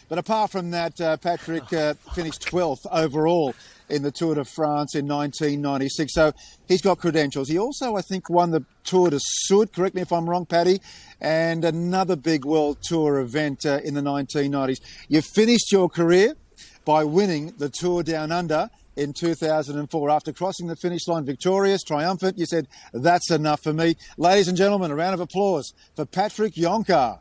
But 0.07 0.17
apart 0.19 0.51
from 0.51 0.71
that, 0.71 0.99
uh, 1.01 1.17
Patrick 1.17 1.71
uh, 1.73 1.95
finished 2.13 2.41
12th 2.41 2.85
overall 2.91 3.53
in 3.89 4.03
the 4.03 4.11
Tour 4.11 4.35
de 4.35 4.45
France 4.45 4.95
in 4.95 5.07
1996. 5.07 6.13
So 6.13 6.33
he's 6.67 6.81
got 6.81 6.99
credentials. 6.99 7.49
He 7.49 7.57
also, 7.57 7.95
I 7.95 8.01
think, 8.01 8.29
won 8.29 8.51
the 8.51 8.65
Tour 8.83 9.09
de 9.09 9.19
Sud, 9.19 9.73
correct 9.73 9.95
me 9.95 10.01
if 10.01 10.11
I'm 10.11 10.29
wrong, 10.29 10.45
Paddy, 10.45 10.79
and 11.21 11.65
another 11.65 12.15
big 12.15 12.45
World 12.45 12.77
Tour 12.83 13.19
event 13.19 13.65
uh, 13.65 13.79
in 13.83 13.93
the 13.93 14.01
1990s. 14.01 14.79
You 15.07 15.21
finished 15.21 15.71
your 15.71 15.89
career 15.89 16.35
by 16.83 17.03
winning 17.03 17.53
the 17.57 17.69
Tour 17.69 18.03
Down 18.03 18.31
Under 18.31 18.69
in 18.95 19.13
2004. 19.13 20.09
After 20.09 20.31
crossing 20.31 20.67
the 20.67 20.75
finish 20.75 21.07
line 21.07 21.25
victorious, 21.25 21.83
triumphant, 21.83 22.37
you 22.37 22.45
said, 22.45 22.67
That's 22.93 23.31
enough 23.31 23.61
for 23.63 23.73
me. 23.73 23.95
Ladies 24.17 24.47
and 24.47 24.57
gentlemen, 24.57 24.91
a 24.91 24.95
round 24.95 25.15
of 25.15 25.19
applause 25.19 25.73
for 25.95 26.05
Patrick 26.05 26.53
Jonker. 26.53 27.19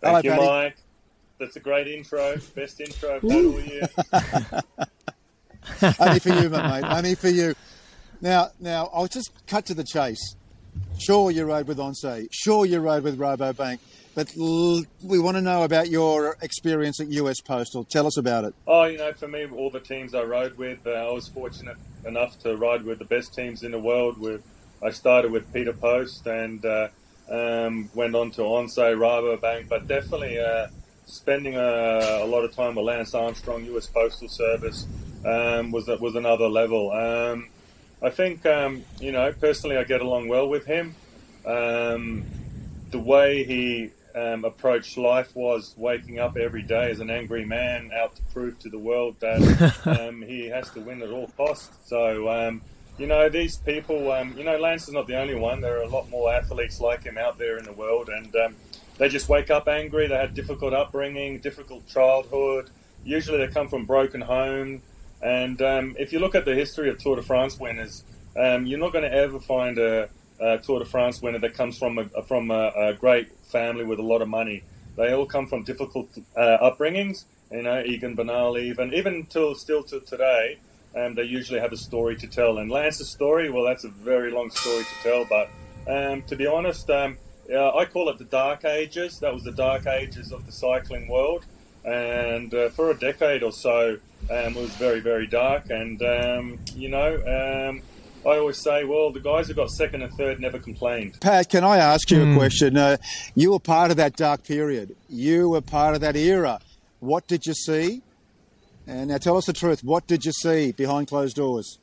Thank 0.00 0.24
you, 0.24 0.30
Paddy. 0.30 0.46
Mike. 0.46 0.76
That's 1.38 1.56
a 1.56 1.60
great 1.60 1.86
intro. 1.86 2.36
Best 2.54 2.80
intro 2.80 3.16
I've 3.16 3.22
had 3.22 3.44
all 3.44 3.60
year. 3.60 3.88
Only 6.00 6.18
for 6.20 6.28
you, 6.30 6.48
mate. 6.48 6.84
Only 6.84 7.14
for 7.14 7.28
you. 7.28 7.54
Now, 8.20 8.50
now, 8.60 8.88
I'll 8.92 9.08
just 9.08 9.30
cut 9.46 9.66
to 9.66 9.74
the 9.74 9.84
chase. 9.84 10.36
Sure, 10.98 11.30
you 11.30 11.44
rode 11.44 11.68
with 11.68 11.78
Once. 11.78 12.02
Sure, 12.30 12.64
you 12.64 12.80
rode 12.80 13.02
with 13.02 13.18
Rabobank. 13.18 13.78
But 14.14 14.34
l- 14.38 14.84
we 15.02 15.18
want 15.18 15.36
to 15.36 15.42
know 15.42 15.64
about 15.64 15.90
your 15.90 16.38
experience 16.40 17.00
at 17.00 17.08
US 17.08 17.40
Postal. 17.42 17.84
Tell 17.84 18.06
us 18.06 18.16
about 18.16 18.44
it. 18.44 18.54
Oh, 18.66 18.84
you 18.84 18.96
know, 18.96 19.12
for 19.12 19.28
me, 19.28 19.44
all 19.46 19.68
the 19.68 19.80
teams 19.80 20.14
I 20.14 20.22
rode 20.22 20.56
with, 20.56 20.86
uh, 20.86 20.90
I 20.90 21.12
was 21.12 21.28
fortunate 21.28 21.76
enough 22.06 22.38
to 22.40 22.56
ride 22.56 22.82
with 22.84 22.98
the 22.98 23.04
best 23.04 23.34
teams 23.34 23.62
in 23.62 23.72
the 23.72 23.78
world. 23.78 24.18
With 24.18 24.42
I 24.82 24.90
started 24.90 25.32
with 25.32 25.52
Peter 25.52 25.74
Post 25.74 26.26
and 26.26 26.64
uh, 26.64 26.88
um, 27.30 27.90
went 27.94 28.14
on 28.14 28.30
to 28.32 28.44
Once, 28.44 28.78
Rabobank, 28.78 29.68
but 29.68 29.86
definitely 29.86 30.38
uh, 30.38 30.68
spending 31.06 31.56
a, 31.56 32.20
a 32.22 32.26
lot 32.26 32.44
of 32.44 32.54
time 32.54 32.74
with 32.74 32.84
Lance 32.84 33.14
Armstrong, 33.14 33.64
U.S. 33.66 33.86
Postal 33.86 34.28
Service, 34.28 34.86
um, 35.24 35.72
was 35.72 35.86
was 36.00 36.14
another 36.14 36.48
level. 36.48 36.90
Um, 36.92 37.48
I 38.02 38.10
think, 38.10 38.44
um, 38.44 38.84
you 39.00 39.12
know, 39.12 39.32
personally, 39.32 39.76
I 39.76 39.84
get 39.84 40.00
along 40.00 40.28
well 40.28 40.48
with 40.48 40.66
him. 40.66 40.94
Um, 41.46 42.24
the 42.90 42.98
way 42.98 43.44
he 43.44 43.90
um, 44.14 44.44
approached 44.44 44.98
life 44.98 45.34
was 45.34 45.74
waking 45.76 46.18
up 46.18 46.36
every 46.36 46.62
day 46.62 46.90
as 46.90 47.00
an 47.00 47.10
angry 47.10 47.44
man 47.44 47.90
out 47.94 48.14
to 48.16 48.22
prove 48.32 48.58
to 48.60 48.68
the 48.68 48.78
world 48.78 49.16
that 49.20 49.40
um, 50.00 50.22
he 50.22 50.46
has 50.48 50.70
to 50.70 50.80
win 50.80 51.02
at 51.02 51.10
all 51.10 51.28
costs. 51.36 51.88
So, 51.88 52.28
um, 52.28 52.60
you 52.98 53.06
know, 53.06 53.28
these 53.28 53.56
people, 53.56 54.12
um, 54.12 54.36
you 54.36 54.44
know, 54.44 54.58
Lance 54.58 54.88
is 54.88 54.94
not 54.94 55.06
the 55.06 55.18
only 55.18 55.34
one. 55.34 55.60
There 55.60 55.78
are 55.78 55.82
a 55.82 55.88
lot 55.88 56.08
more 56.10 56.32
athletes 56.32 56.80
like 56.80 57.04
him 57.04 57.18
out 57.18 57.38
there 57.38 57.58
in 57.58 57.64
the 57.64 57.72
world, 57.72 58.08
and 58.08 58.34
um, 58.36 58.56
they 58.98 59.08
just 59.08 59.28
wake 59.28 59.50
up 59.50 59.68
angry. 59.68 60.06
They 60.06 60.16
had 60.16 60.34
difficult 60.34 60.72
upbringing, 60.72 61.38
difficult 61.40 61.86
childhood. 61.86 62.70
Usually, 63.04 63.38
they 63.38 63.52
come 63.52 63.68
from 63.68 63.84
broken 63.84 64.20
home. 64.20 64.82
And 65.22 65.60
um, 65.62 65.96
if 65.98 66.12
you 66.12 66.18
look 66.18 66.34
at 66.34 66.44
the 66.44 66.54
history 66.54 66.90
of 66.90 66.98
Tour 66.98 67.16
de 67.16 67.22
France 67.22 67.58
winners, 67.58 68.04
um, 68.36 68.66
you're 68.66 68.78
not 68.78 68.92
going 68.92 69.04
to 69.04 69.12
ever 69.12 69.40
find 69.40 69.78
a, 69.78 70.08
a 70.40 70.58
Tour 70.58 70.80
de 70.80 70.84
France 70.84 71.22
winner 71.22 71.38
that 71.38 71.54
comes 71.54 71.78
from 71.78 71.98
a 71.98 72.22
from 72.22 72.50
a, 72.50 72.72
a 72.76 72.94
great 72.94 73.32
family 73.46 73.84
with 73.84 73.98
a 73.98 74.02
lot 74.02 74.22
of 74.22 74.28
money. 74.28 74.62
They 74.96 75.12
all 75.12 75.26
come 75.26 75.46
from 75.46 75.62
difficult 75.64 76.08
uh, 76.36 76.58
upbringings. 76.62 77.24
You 77.50 77.62
know, 77.62 77.82
Egan 77.82 78.14
Bernal, 78.14 78.58
even 78.58 78.92
even 78.92 79.26
till 79.26 79.54
still 79.54 79.82
to 79.84 80.00
today, 80.00 80.58
um, 80.94 81.14
they 81.14 81.22
usually 81.22 81.60
have 81.60 81.72
a 81.72 81.76
story 81.76 82.16
to 82.16 82.26
tell. 82.26 82.58
And 82.58 82.70
Lance's 82.70 83.08
story, 83.08 83.50
well, 83.50 83.64
that's 83.64 83.84
a 83.84 83.88
very 83.88 84.30
long 84.30 84.50
story 84.50 84.84
to 84.84 85.02
tell. 85.02 85.24
But 85.24 85.48
um, 85.90 86.22
to 86.22 86.36
be 86.36 86.46
honest, 86.46 86.90
um, 86.90 87.16
yeah, 87.48 87.70
I 87.70 87.84
call 87.84 88.08
it 88.08 88.18
the 88.18 88.24
dark 88.24 88.64
ages. 88.64 89.18
That 89.20 89.32
was 89.32 89.44
the 89.44 89.52
dark 89.52 89.86
ages 89.86 90.32
of 90.32 90.46
the 90.46 90.52
cycling 90.52 91.08
world, 91.08 91.44
and 91.84 92.52
uh, 92.54 92.68
for 92.70 92.90
a 92.90 92.98
decade 92.98 93.42
or 93.42 93.52
so, 93.52 93.98
um, 94.30 94.56
it 94.56 94.56
was 94.56 94.74
very 94.76 95.00
very 95.00 95.26
dark. 95.26 95.70
And 95.70 96.02
um, 96.02 96.58
you 96.74 96.88
know. 96.88 97.68
Um, 97.68 97.82
I 98.24 98.38
always 98.38 98.60
say, 98.60 98.82
well, 98.82 99.12
the 99.12 99.20
guys 99.20 99.46
who 99.46 99.54
got 99.54 99.70
second 99.70 100.02
and 100.02 100.12
third 100.14 100.40
never 100.40 100.58
complained. 100.58 101.20
Pat, 101.20 101.48
can 101.48 101.62
I 101.62 101.76
ask 101.76 102.10
you 102.10 102.32
a 102.32 102.34
question? 102.36 102.76
Uh, 102.76 102.96
you 103.36 103.52
were 103.52 103.60
part 103.60 103.92
of 103.92 103.98
that 103.98 104.16
dark 104.16 104.42
period. 104.42 104.96
You 105.08 105.50
were 105.50 105.60
part 105.60 105.94
of 105.94 106.00
that 106.00 106.16
era. 106.16 106.58
What 106.98 107.28
did 107.28 107.46
you 107.46 107.54
see? 107.54 108.02
And 108.88 109.10
now 109.10 109.18
tell 109.18 109.36
us 109.36 109.46
the 109.46 109.52
truth. 109.52 109.84
What 109.84 110.08
did 110.08 110.24
you 110.24 110.32
see 110.32 110.72
behind 110.72 111.06
closed 111.06 111.36
doors? 111.36 111.78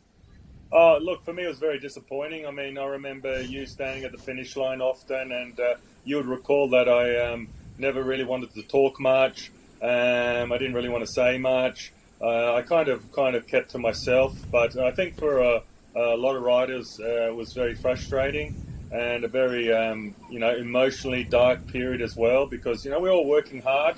Oh, 0.75 0.97
look, 0.99 1.23
for 1.23 1.33
me, 1.33 1.43
it 1.43 1.49
was 1.49 1.59
very 1.59 1.77
disappointing. 1.77 2.47
I 2.47 2.51
mean, 2.51 2.79
I 2.79 2.85
remember 2.85 3.43
you 3.43 3.67
standing 3.67 4.05
at 4.05 4.11
the 4.11 4.17
finish 4.17 4.55
line 4.55 4.81
often, 4.81 5.31
and 5.31 5.59
uh, 5.59 5.75
you 6.03 6.15
would 6.15 6.25
recall 6.25 6.67
that 6.69 6.89
I 6.89 7.31
um, 7.31 7.47
never 7.77 8.01
really 8.01 8.23
wanted 8.23 8.55
to 8.55 8.63
talk 8.63 8.99
much. 8.99 9.51
Um, 9.83 10.51
I 10.51 10.57
didn't 10.57 10.73
really 10.73 10.89
want 10.89 11.05
to 11.05 11.11
say 11.11 11.37
much. 11.37 11.93
Uh, 12.19 12.55
I 12.55 12.63
kind 12.63 12.89
of 12.89 13.11
kind 13.11 13.35
of 13.35 13.45
kept 13.45 13.69
to 13.71 13.77
myself. 13.77 14.35
But 14.51 14.75
I 14.75 14.89
think 14.89 15.19
for 15.19 15.41
a, 15.41 15.61
a 15.95 16.17
lot 16.17 16.35
of 16.35 16.41
riders, 16.41 16.97
uh, 16.99 17.27
it 17.29 17.35
was 17.35 17.53
very 17.53 17.75
frustrating 17.75 18.55
and 18.89 19.23
a 19.23 19.27
very 19.27 19.71
um, 19.71 20.15
you 20.31 20.39
know 20.39 20.55
emotionally 20.55 21.23
dark 21.23 21.67
period 21.67 22.01
as 22.01 22.15
well 22.15 22.47
because 22.47 22.83
you 22.83 22.89
know 22.89 22.99
we're 22.99 23.11
all 23.11 23.27
working 23.27 23.61
hard 23.61 23.95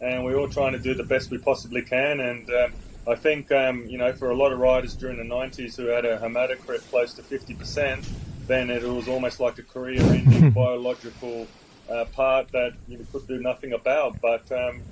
and 0.00 0.24
we're 0.24 0.36
all 0.36 0.48
trying 0.48 0.72
to 0.72 0.78
do 0.80 0.92
the 0.92 1.04
best 1.04 1.30
we 1.30 1.38
possibly 1.38 1.82
can. 1.82 2.18
And 2.18 2.50
um, 2.50 2.72
I 3.08 3.14
think 3.14 3.52
um, 3.52 3.86
you 3.86 3.98
know 3.98 4.12
for 4.12 4.30
a 4.30 4.34
lot 4.34 4.52
of 4.52 4.58
riders 4.58 4.94
during 4.94 5.16
the 5.18 5.24
'90s 5.24 5.76
who 5.76 5.86
had 5.86 6.04
a 6.04 6.18
hematocrit 6.18 6.88
close 6.90 7.14
to 7.14 7.22
50%, 7.22 8.08
then 8.46 8.70
it 8.70 8.82
was 8.82 9.08
almost 9.08 9.38
like 9.40 9.58
a 9.58 9.62
career-ending 9.62 10.50
biological 10.54 11.46
uh, 11.88 12.04
part 12.06 12.50
that 12.52 12.72
you 12.88 13.06
could 13.12 13.26
do 13.28 13.38
nothing 13.40 13.72
about. 13.72 14.20
But 14.20 14.50
um, 14.50 14.82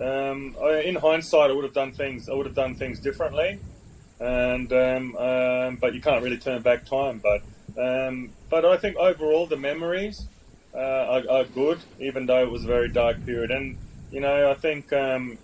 um, 0.00 0.56
I- 0.62 0.82
in 0.84 0.94
hindsight, 0.96 1.50
I 1.50 1.54
would 1.54 1.64
have 1.64 1.74
done 1.74 1.92
things. 1.92 2.28
I 2.28 2.34
would 2.34 2.46
have 2.46 2.54
done 2.54 2.74
things 2.76 3.00
differently, 3.00 3.58
and 4.20 4.72
um, 4.72 5.16
um, 5.16 5.76
but 5.76 5.94
you 5.94 6.00
can't 6.00 6.22
really 6.22 6.38
turn 6.38 6.62
back 6.62 6.84
time. 6.86 7.20
But 7.22 7.42
um, 7.80 8.30
but 8.48 8.64
I 8.64 8.76
think 8.76 8.96
overall 8.96 9.46
the 9.46 9.56
memories 9.56 10.28
uh, 10.74 10.78
are, 10.78 11.22
are 11.30 11.44
good, 11.44 11.80
even 11.98 12.26
though 12.26 12.42
it 12.42 12.50
was 12.50 12.64
a 12.64 12.68
very 12.68 12.88
dark 12.90 13.24
period. 13.26 13.50
And 13.50 13.76
you 14.12 14.20
know, 14.20 14.50
I 14.50 14.54
think 14.54 14.92
um, 14.92 15.38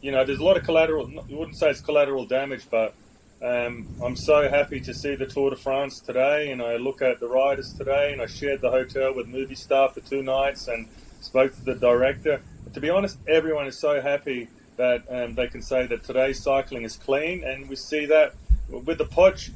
you 0.00 0.12
know 0.12 0.24
there's 0.24 0.38
a 0.38 0.44
lot 0.44 0.56
of 0.56 0.64
collateral. 0.64 1.08
You 1.28 1.36
wouldn't 1.36 1.56
say 1.56 1.70
it's 1.70 1.80
collateral 1.80 2.24
damage, 2.26 2.66
but 2.70 2.94
um, 3.42 3.86
I'm 4.02 4.16
so 4.16 4.48
happy 4.48 4.80
to 4.80 4.94
see 4.94 5.14
the 5.14 5.26
Tour 5.26 5.50
de 5.50 5.56
France 5.56 6.00
today, 6.00 6.50
and 6.50 6.60
I 6.60 6.76
look 6.76 7.02
at 7.02 7.20
the 7.20 7.28
riders 7.28 7.72
today, 7.72 8.12
and 8.12 8.20
I 8.20 8.26
shared 8.26 8.60
the 8.60 8.70
hotel 8.70 9.14
with 9.14 9.28
movie 9.28 9.54
star 9.54 9.88
for 9.90 10.00
two 10.00 10.22
nights, 10.22 10.68
and 10.68 10.88
spoke 11.20 11.54
to 11.54 11.62
the 11.62 11.74
director. 11.74 12.40
But 12.64 12.74
To 12.74 12.80
be 12.80 12.90
honest, 12.90 13.18
everyone 13.28 13.66
is 13.66 13.78
so 13.78 14.00
happy 14.00 14.48
that 14.76 15.02
um, 15.10 15.34
they 15.34 15.48
can 15.48 15.62
say 15.62 15.86
that 15.86 16.04
today's 16.04 16.42
cycling 16.42 16.84
is 16.84 16.96
clean, 16.96 17.44
and 17.44 17.68
we 17.68 17.76
see 17.76 18.06
that 18.06 18.34
with 18.68 18.98
the 18.98 19.04
Podge 19.04 19.52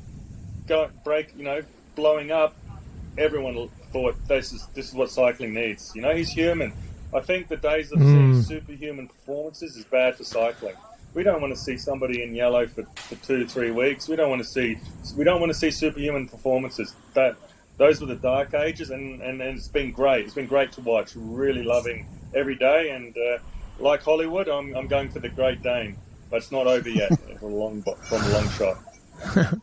go, 0.66 0.90
break, 1.04 1.32
you 1.36 1.44
know, 1.44 1.62
blowing 1.94 2.30
up. 2.30 2.56
Everyone 3.18 3.68
thought 3.92 4.16
this 4.26 4.52
is 4.52 4.66
this 4.74 4.88
is 4.88 4.94
what 4.94 5.10
cycling 5.10 5.54
needs. 5.54 5.92
You 5.94 6.02
know, 6.02 6.14
he's 6.14 6.30
human. 6.30 6.72
I 7.14 7.20
think 7.20 7.48
the 7.48 7.56
days 7.56 7.92
of 7.92 7.98
seeing 7.98 8.42
superhuman 8.42 9.08
performances 9.08 9.76
is 9.76 9.84
bad 9.84 10.16
for 10.16 10.24
cycling. 10.24 10.74
We 11.14 11.22
don't 11.22 11.42
want 11.42 11.54
to 11.54 11.60
see 11.60 11.76
somebody 11.76 12.22
in 12.22 12.34
yellow 12.34 12.66
for, 12.66 12.84
for 12.96 13.16
two, 13.16 13.46
three 13.46 13.70
weeks. 13.70 14.08
We 14.08 14.16
don't 14.16 14.30
want 14.30 14.42
to 14.42 14.48
see 14.48 14.78
we 15.16 15.24
don't 15.24 15.40
want 15.40 15.52
to 15.52 15.58
see 15.58 15.70
superhuman 15.70 16.28
performances. 16.28 16.94
That 17.14 17.36
those 17.76 18.00
were 18.00 18.06
the 18.06 18.16
dark 18.16 18.54
ages, 18.54 18.90
and, 18.90 19.20
and, 19.20 19.42
and 19.42 19.58
it's 19.58 19.68
been 19.68 19.92
great. 19.92 20.24
It's 20.24 20.34
been 20.34 20.46
great 20.46 20.72
to 20.72 20.80
watch. 20.80 21.12
Really 21.14 21.62
loving 21.62 22.06
every 22.34 22.54
day, 22.54 22.90
and 22.90 23.14
uh, 23.16 23.38
like 23.78 24.02
Hollywood, 24.02 24.48
I'm, 24.48 24.74
I'm 24.74 24.86
going 24.86 25.10
for 25.10 25.20
the 25.20 25.28
Great 25.28 25.62
Dane, 25.62 25.96
but 26.30 26.36
it's 26.38 26.52
not 26.52 26.66
over 26.66 26.88
yet 26.88 27.10
from 27.38 27.52
a 27.52 27.56
long 27.56 27.82
from 27.82 28.22
a 28.22 28.28
long 28.28 28.48
shot. 28.50 28.78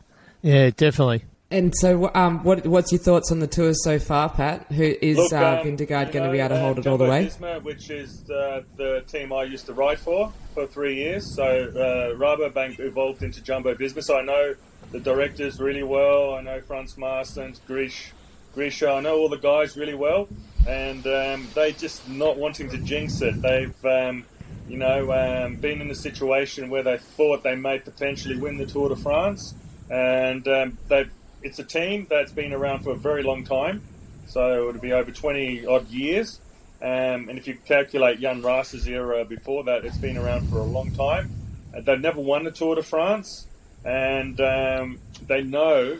Yeah, 0.42 0.70
definitely. 0.70 1.24
And 1.52 1.74
so, 1.76 2.12
um, 2.14 2.44
what 2.44 2.64
what's 2.64 2.92
your 2.92 3.00
thoughts 3.00 3.32
on 3.32 3.40
the 3.40 3.48
tour 3.48 3.74
so 3.74 3.98
far, 3.98 4.28
Pat? 4.28 4.70
Who 4.70 4.84
is 4.84 5.16
Look, 5.16 5.32
uh, 5.32 5.60
um, 5.60 5.66
Vingegaard 5.66 6.06
you 6.06 6.12
going 6.12 6.26
to 6.26 6.30
be 6.30 6.38
able 6.38 6.50
to 6.50 6.54
uh, 6.54 6.60
hold 6.60 6.78
it 6.78 6.86
all 6.86 6.96
the 6.96 7.06
way? 7.06 7.26
Visma, 7.26 7.60
which 7.62 7.90
is 7.90 8.30
uh, 8.30 8.62
the 8.76 9.02
team 9.08 9.32
I 9.32 9.42
used 9.42 9.66
to 9.66 9.72
ride 9.72 9.98
for 9.98 10.32
for 10.54 10.68
three 10.68 10.94
years. 10.94 11.34
So 11.34 11.42
uh, 11.42 12.16
Rabobank 12.16 12.78
evolved 12.78 13.24
into 13.24 13.42
Jumbo 13.42 13.74
Visma. 13.74 14.04
So 14.04 14.16
I 14.16 14.22
know 14.22 14.54
the 14.92 15.00
directors 15.00 15.60
really 15.60 15.82
well. 15.82 16.34
I 16.34 16.40
know 16.40 16.60
Frans 16.60 16.94
Maassen, 16.94 17.58
Grish, 17.66 18.12
Grisha. 18.54 18.88
I 18.88 19.00
know 19.00 19.18
all 19.18 19.28
the 19.28 19.36
guys 19.36 19.76
really 19.76 19.94
well, 19.94 20.28
and 20.68 21.04
um, 21.08 21.48
they 21.54 21.72
just 21.72 22.08
not 22.08 22.36
wanting 22.36 22.70
to 22.70 22.78
jinx 22.78 23.22
it. 23.22 23.42
They've 23.42 23.84
um, 23.84 24.24
you 24.68 24.78
know 24.78 25.12
um, 25.12 25.56
been 25.56 25.80
in 25.80 25.90
a 25.90 25.96
situation 25.96 26.70
where 26.70 26.84
they 26.84 26.98
thought 26.98 27.42
they 27.42 27.56
may 27.56 27.80
potentially 27.80 28.36
win 28.36 28.56
the 28.56 28.66
Tour 28.66 28.90
de 28.90 28.96
France, 28.96 29.52
and 29.90 30.46
um, 30.46 30.78
they've 30.86 31.10
it's 31.42 31.58
a 31.58 31.64
team 31.64 32.06
that's 32.08 32.32
been 32.32 32.52
around 32.52 32.84
for 32.84 32.90
a 32.90 32.96
very 32.96 33.22
long 33.22 33.44
time. 33.44 33.82
So 34.26 34.68
it'll 34.68 34.80
be 34.80 34.92
over 34.92 35.10
20 35.10 35.66
odd 35.66 35.88
years. 35.88 36.40
Um, 36.82 37.28
and 37.28 37.38
if 37.38 37.46
you 37.46 37.58
calculate 37.66 38.20
Jan 38.20 38.42
Raas's 38.42 38.86
era 38.86 39.24
before 39.24 39.64
that, 39.64 39.84
it's 39.84 39.98
been 39.98 40.16
around 40.16 40.48
for 40.48 40.58
a 40.58 40.64
long 40.64 40.92
time. 40.92 41.30
Uh, 41.74 41.80
they've 41.80 42.00
never 42.00 42.20
won 42.20 42.44
the 42.44 42.50
Tour 42.50 42.76
de 42.76 42.82
France. 42.82 43.46
And 43.84 44.40
um, 44.40 44.98
they 45.26 45.42
know 45.42 45.98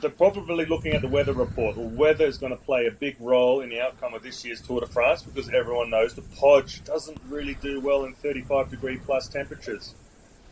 they're 0.00 0.10
probably 0.10 0.66
looking 0.66 0.92
at 0.92 1.02
the 1.02 1.08
weather 1.08 1.32
report. 1.32 1.76
Well, 1.76 1.88
weather 1.88 2.26
is 2.26 2.38
going 2.38 2.56
to 2.56 2.62
play 2.62 2.86
a 2.86 2.90
big 2.90 3.16
role 3.18 3.60
in 3.60 3.70
the 3.70 3.80
outcome 3.80 4.14
of 4.14 4.22
this 4.22 4.44
year's 4.44 4.60
Tour 4.60 4.80
de 4.80 4.86
France 4.86 5.22
because 5.22 5.48
everyone 5.50 5.90
knows 5.90 6.14
the 6.14 6.22
Podge 6.22 6.84
doesn't 6.84 7.18
really 7.28 7.54
do 7.54 7.80
well 7.80 8.04
in 8.04 8.14
35 8.14 8.70
degree 8.70 8.98
plus 8.98 9.28
temperatures. 9.28 9.94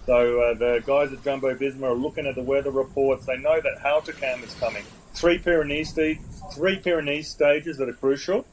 So 0.06 0.40
uh, 0.40 0.54
the 0.54 0.82
guys 0.86 1.12
at 1.12 1.24
Jumbo 1.24 1.52
Visma 1.56 1.82
are 1.82 1.94
looking 1.94 2.26
at 2.26 2.36
the 2.36 2.42
weather 2.42 2.70
reports. 2.70 3.26
They 3.26 3.38
know 3.38 3.60
that 3.60 3.78
Hautacam 3.82 4.44
is 4.44 4.54
coming. 4.54 4.84
Three 5.14 5.38
Pyrenees, 5.38 5.90
sta- 5.90 6.20
three 6.54 6.78
Pyrenees 6.78 7.28
stages 7.28 7.76
that 7.78 7.88
are 7.88 7.92
crucial, 7.94 8.46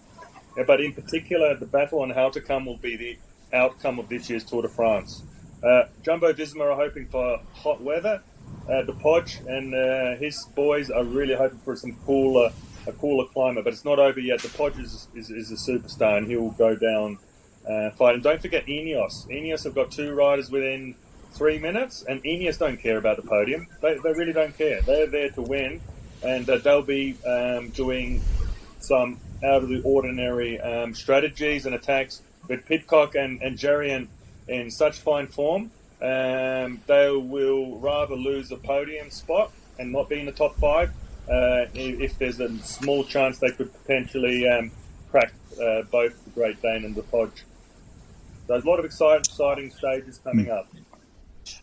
but 0.66 0.82
in 0.82 0.94
particular, 0.94 1.56
the 1.56 1.68
battle 1.68 2.02
on 2.02 2.12
Hautacam 2.12 2.66
will 2.66 2.78
be 2.78 2.96
the 2.96 3.18
outcome 3.56 4.00
of 4.00 4.10
this 4.10 4.30
year's 4.30 4.44
Tour 4.44 4.64
de 4.64 4.68
France. 4.68 5.24
Uh, 5.64 5.84
Jumbo 6.02 6.34
Visma 6.34 6.72
are 6.72 6.76
hoping 6.76 7.08
for 7.08 7.40
hot 7.54 7.82
weather. 7.82 8.22
Uh, 8.68 8.82
the 8.84 8.94
Podge 8.94 9.40
and 9.48 9.76
uh, 9.76 10.16
his 10.16 10.44
boys 10.56 10.90
are 10.90 11.04
really 11.04 11.36
hoping 11.36 11.60
for 11.60 11.76
some 11.76 11.96
cooler, 12.06 12.52
a 12.88 12.92
cooler 12.94 13.26
climate. 13.28 13.64
But 13.64 13.74
it's 13.74 13.86
not 13.86 14.00
over 14.00 14.20
yet. 14.20 14.42
The 14.42 14.50
Podge 14.50 14.80
is, 14.80 15.08
is, 15.14 15.30
is 15.30 15.52
a 15.52 15.72
superstar, 15.72 16.18
and 16.18 16.28
he'll 16.28 16.52
go 16.52 16.76
down 16.76 17.20
uh, 17.70 17.92
fight. 17.92 18.16
And 18.16 18.24
don't 18.24 18.42
forget 18.42 18.66
Ineos. 18.66 19.28
Ineos 19.28 19.64
have 19.66 19.76
got 19.76 19.92
two 19.92 20.14
riders 20.14 20.50
within 20.50 20.96
three 21.34 21.60
minutes, 21.60 22.04
and 22.08 22.24
Ineos 22.24 22.58
don't 22.58 22.78
care 22.78 22.98
about 22.98 23.18
the 23.18 23.24
podium. 23.24 23.68
They, 23.82 23.98
they 23.98 24.14
really 24.14 24.34
don't 24.34 24.58
care. 24.58 24.82
They're 24.82 25.08
there 25.08 25.30
to 25.32 25.42
win, 25.42 25.82
and 26.24 26.50
uh, 26.50 26.58
they'll 26.58 26.82
be 26.82 27.16
um, 27.26 27.70
doing 27.70 28.22
some 28.80 29.20
out 29.44 29.64
of 29.64 29.70
the 29.70 29.82
ordinary 29.84 30.60
um, 30.60 30.94
strategies 30.94 31.66
and 31.66 31.76
attacks 31.76 32.22
with 32.48 32.66
Pidcock 32.66 33.16
and, 33.16 33.42
and 33.42 33.58
Geraint 33.58 34.10
in 34.48 34.72
such 34.72 35.00
fine 35.00 35.28
form. 35.28 35.72
Um, 36.02 36.82
they 36.86 37.10
will 37.10 37.78
rather 37.78 38.16
lose 38.16 38.52
a 38.52 38.58
podium 38.58 39.10
spot 39.10 39.52
and 39.80 39.92
not 39.92 40.10
be 40.10 40.20
in 40.20 40.26
the 40.26 40.34
top 40.34 40.58
five 40.58 40.90
uh, 41.30 41.66
if, 41.74 42.18
there's 42.18 42.40
a 42.40 42.58
small 42.60 43.04
chance 43.06 43.40
they 43.40 43.52
could 43.52 43.72
potentially 43.74 44.48
um, 44.48 44.72
crack 45.10 45.34
uh, 45.62 45.84
both 45.84 46.24
the 46.26 46.32
Great 46.32 46.62
Dane 46.62 46.84
and 46.84 46.96
the 46.96 47.04
Podge. 47.04 47.44
There's 48.48 48.66
a 48.66 48.68
lot 48.68 48.80
of 48.80 48.86
exciting, 48.86 49.22
exciting 49.22 49.72
stages 49.72 50.20
coming 50.24 50.50
up. 50.50 50.68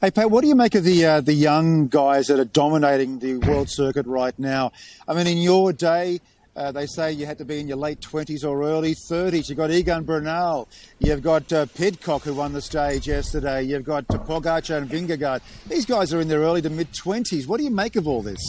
Hey, 0.01 0.11
Pat, 0.11 0.31
what 0.31 0.43
do 0.43 0.49
you 0.49 0.55
make 0.55 0.75
of 0.75 0.85
the 0.85 1.05
uh, 1.05 1.21
the 1.21 1.33
young 1.33 1.89
guys 1.89 2.27
that 2.27 2.39
are 2.39 2.45
dominating 2.45 3.19
the 3.19 3.37
world 3.37 3.69
circuit 3.71 4.07
right 4.07 4.37
now? 4.39 4.73
I 5.09 5.15
mean, 5.15 5.27
in 5.27 5.39
your 5.39 5.73
day, 5.73 6.21
uh, 6.57 6.73
they 6.73 6.87
say 6.87 7.13
you 7.13 7.27
had 7.27 7.39
to 7.39 7.45
be 7.45 7.61
in 7.61 7.69
your 7.69 7.77
late 7.77 8.01
20s 8.01 8.45
or 8.45 8.63
early 8.63 8.95
30s. 8.95 9.49
You've 9.49 9.57
got 9.59 9.71
Egan 9.71 10.05
Bernal. 10.05 10.69
You've 10.99 11.23
got 11.23 11.51
uh, 11.53 11.67
Pidcock, 11.67 12.23
who 12.23 12.35
won 12.35 12.53
the 12.53 12.61
stage 12.61 13.07
yesterday. 13.09 13.63
You've 13.63 13.85
got 13.85 14.05
uh, 14.11 14.19
Pogacar 14.19 14.77
and 14.77 14.91
Vingegaard. 14.91 15.41
These 15.69 15.87
guys 15.87 16.13
are 16.13 16.21
in 16.21 16.29
their 16.29 16.41
early 16.41 16.61
to 16.63 16.71
mid 16.71 16.93
20s. 16.93 17.47
What 17.47 17.59
do 17.59 17.65
you 17.65 17.71
make 17.71 17.97
of 17.97 18.07
all 18.07 18.23
this? 18.23 18.41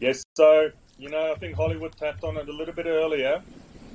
Yes, 0.00 0.22
so, 0.34 0.70
you 0.98 1.10
know, 1.10 1.32
I 1.32 1.38
think 1.38 1.56
Hollywood 1.56 1.96
tapped 1.96 2.24
on 2.24 2.36
it 2.36 2.48
a 2.48 2.52
little 2.52 2.74
bit 2.74 2.86
earlier. 2.86 3.42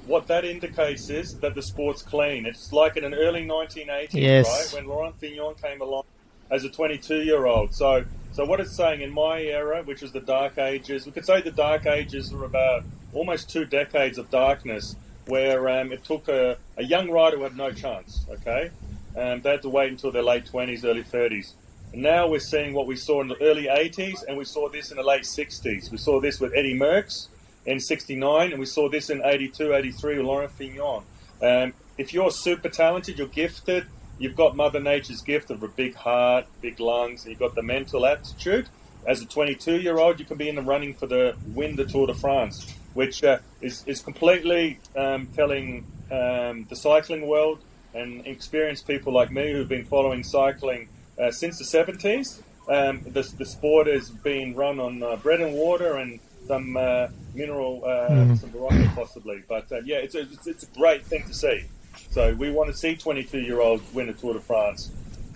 What 0.06 0.28
that 0.28 0.44
indicates 0.44 1.10
is 1.10 1.34
that 1.40 1.56
the 1.56 1.62
sport's 1.62 2.02
clean. 2.02 2.46
It's 2.46 2.74
like 2.74 2.98
in 2.98 3.06
an 3.06 3.14
early 3.14 3.46
1980s, 3.46 4.10
Yes. 4.12 4.74
right, 4.74 4.82
when 4.82 4.90
Laurent 4.90 5.18
Fignon 5.20 5.56
came 5.56 5.82
along 5.82 6.04
as 6.50 6.64
a 6.64 6.70
22-year-old. 6.70 7.74
So, 7.74 8.06
so 8.32 8.46
what 8.46 8.60
it's 8.60 8.76
saying 8.76 9.02
in 9.02 9.12
my 9.12 9.42
era, 9.42 9.84
which 9.84 10.04
is 10.04 10.12
the 10.12 10.20
Dark 10.20 10.58
Ages, 10.58 11.06
we 11.06 11.12
could 11.12 11.26
say 11.26 11.42
the 11.42 11.52
Dark 11.52 11.86
Ages 11.86 12.32
were 12.32 12.46
about 12.46 12.84
almost 13.14 13.50
two 13.50 13.66
decades 13.66 14.18
of 14.18 14.30
darkness, 14.30 14.96
where 15.28 15.70
um, 15.70 15.92
it 15.92 16.04
took 16.04 16.28
a, 16.28 16.58
a 16.78 16.84
young 16.84 17.10
rider 17.10 17.38
who 17.38 17.44
had 17.44 17.56
no 17.56 17.72
chance. 17.72 18.26
Okay, 18.30 18.72
um, 19.16 19.42
they 19.42 19.52
had 19.52 19.62
to 19.62 19.70
wait 19.70 19.92
until 19.92 20.12
their 20.12 20.24
late 20.24 20.46
20s, 20.46 20.84
early 20.84 21.04
30s. 21.04 21.54
And 21.94 22.02
now 22.02 22.28
we're 22.28 22.40
seeing 22.40 22.74
what 22.74 22.88
we 22.88 22.96
saw 22.96 23.22
in 23.22 23.28
the 23.28 23.40
early 23.42 23.66
80s, 23.66 24.24
and 24.28 24.38
we 24.38 24.46
saw 24.46 24.68
this 24.68 24.90
in 24.90 24.98
the 24.98 25.04
late 25.04 25.24
60s. 25.24 25.92
We 25.92 25.98
saw 25.98 26.20
this 26.20 26.40
with 26.40 26.54
Eddie 26.56 26.78
Merckx 26.78 27.28
in 27.66 27.80
69, 27.80 28.52
and 28.52 28.60
we 28.60 28.66
saw 28.66 28.90
this 28.90 29.10
in 29.12 29.22
82, 29.24 29.74
83 29.74 30.18
with 30.18 30.26
Laurent 30.26 30.52
Fignon. 30.52 31.04
Um, 31.42 31.74
if 31.98 32.14
you're 32.14 32.32
super 32.32 32.70
talented, 32.70 33.20
you're 33.20 33.28
gifted, 33.28 33.86
you've 34.24 34.36
got 34.38 34.56
Mother 34.56 34.80
Nature's 34.80 35.22
gift 35.22 35.52
of 35.52 35.62
a 35.64 35.68
big 35.68 35.96
heart, 35.96 36.46
big 36.62 36.80
lungs, 36.80 37.24
and 37.24 37.32
you've 37.32 37.40
got 37.40 37.56
the 37.56 37.62
mental 37.62 38.06
aptitude. 38.06 38.70
As 39.06 39.22
a 39.22 39.26
22 39.26 39.82
year 39.82 40.00
old, 40.00 40.20
you 40.20 40.26
can 40.26 40.38
be 40.38 40.48
in 40.48 40.56
the 40.56 40.62
running 40.62 40.94
for 40.94 41.08
the 41.08 41.36
win 41.48 41.76
the 41.76 41.84
Tour 41.84 42.08
de 42.08 42.14
France, 42.14 42.74
which 42.94 43.24
uh, 43.24 43.40
is, 43.62 43.84
is 43.86 44.00
completely 44.00 44.80
um, 44.96 45.28
telling 45.36 45.86
um, 46.10 46.66
the 46.70 46.76
cycling 46.76 47.28
world 47.28 47.60
and 47.94 48.26
experienced 48.26 48.88
people 48.88 49.14
like 49.14 49.30
me 49.30 49.52
who've 49.52 49.68
been 49.68 49.86
following 49.86 50.24
cycling 50.24 50.88
uh, 51.20 51.30
since 51.30 51.60
the 51.60 51.66
70s. 51.66 52.42
Um, 52.70 53.02
the, 53.06 53.30
the 53.38 53.46
sport 53.46 53.88
has 53.88 54.10
been 54.10 54.56
run 54.56 54.80
on 54.80 55.04
uh, 55.04 55.18
bread 55.18 55.42
and 55.42 55.54
water 55.54 55.98
and 55.98 56.22
some 56.48 56.78
uh, 56.78 57.08
mineral, 57.34 57.84
uh, 57.86 58.36
some 58.36 58.52
Berocca 58.52 58.96
possibly. 58.96 59.44
But 59.48 59.70
uh, 59.70 59.82
yeah, 59.84 59.98
it's 59.98 60.16
a, 60.16 60.22
it's, 60.22 60.48
it's 60.48 60.64
a 60.64 60.78
great 60.78 61.06
thing 61.06 61.24
to 61.28 61.34
see. 61.34 61.66
So 62.14 62.32
we 62.36 62.52
want 62.52 62.70
to 62.70 62.78
see 62.78 62.96
22 62.96 63.40
year 63.40 63.60
olds 63.60 63.92
win 63.92 64.08
a 64.08 64.14
Tour 64.14 64.36
de 64.36 64.40
France. 64.40 64.92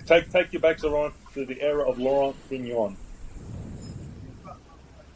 Take 0.06 0.32
take 0.32 0.54
you 0.54 0.60
back 0.60 0.78
to, 0.78 0.90
Laurent, 0.90 1.16
to 1.34 1.44
the 1.44 1.60
era 1.60 1.90
of 1.90 1.98
Laurent 1.98 2.36
Fignon, 2.50 2.96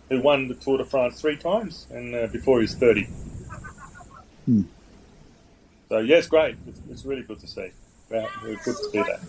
who 0.09 0.21
won 0.23 0.47
the 0.47 0.55
Tour 0.55 0.79
de 0.79 0.85
France 0.85 1.21
three 1.21 1.37
times 1.37 1.85
and 1.91 2.15
uh, 2.15 2.25
before 2.31 2.57
he 2.57 2.63
was 2.63 2.73
30. 2.73 3.07
So 5.89 5.99
yeah, 5.99 6.17
it's 6.17 6.27
great. 6.27 6.55
It's, 6.65 6.81
it's 6.89 7.05
really 7.05 7.21
good 7.21 7.39
to 7.41 7.47
see. 7.47 7.69
Yeah, 8.09 8.25
really 8.41 8.57
good 8.65 8.75
to 8.77 8.83
see 8.89 8.97
that. 8.97 9.19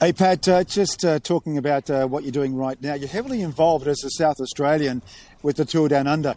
Hey, 0.00 0.12
Pat, 0.12 0.48
uh, 0.48 0.64
just 0.64 1.04
uh, 1.04 1.20
talking 1.20 1.58
about 1.58 1.88
uh, 1.90 2.06
what 2.08 2.24
you're 2.24 2.32
doing 2.32 2.56
right 2.56 2.80
now. 2.82 2.94
You're 2.94 3.08
heavily 3.08 3.40
involved 3.40 3.86
as 3.86 4.02
a 4.02 4.10
South 4.10 4.40
Australian 4.40 5.00
with 5.42 5.58
the 5.58 5.64
Tour 5.64 5.88
Down 5.88 6.08
Under, 6.08 6.34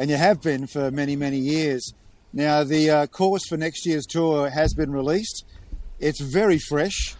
and 0.00 0.10
you 0.10 0.16
have 0.16 0.42
been 0.42 0.66
for 0.66 0.90
many, 0.90 1.14
many 1.14 1.38
years. 1.38 1.94
Now, 2.32 2.62
the 2.62 2.90
uh, 2.90 3.06
course 3.08 3.42
for 3.48 3.56
next 3.56 3.84
year's 3.84 4.06
tour 4.06 4.50
has 4.50 4.72
been 4.72 4.92
released. 4.92 5.44
It's 5.98 6.20
very 6.20 6.58
fresh. 6.58 7.16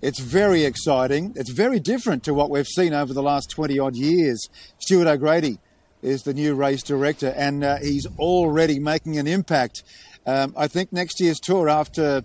It's 0.00 0.20
very 0.20 0.64
exciting. 0.64 1.32
It's 1.34 1.50
very 1.50 1.80
different 1.80 2.22
to 2.24 2.34
what 2.34 2.48
we've 2.48 2.66
seen 2.66 2.94
over 2.94 3.12
the 3.12 3.22
last 3.22 3.50
20 3.50 3.78
odd 3.80 3.96
years. 3.96 4.48
Stuart 4.78 5.08
O'Grady 5.08 5.58
is 6.00 6.22
the 6.22 6.32
new 6.32 6.54
race 6.54 6.82
director, 6.82 7.34
and 7.36 7.64
uh, 7.64 7.78
he's 7.78 8.06
already 8.18 8.78
making 8.78 9.18
an 9.18 9.26
impact. 9.26 9.82
Um, 10.26 10.54
I 10.56 10.68
think 10.68 10.92
next 10.92 11.20
year's 11.20 11.40
tour, 11.40 11.68
after 11.68 12.22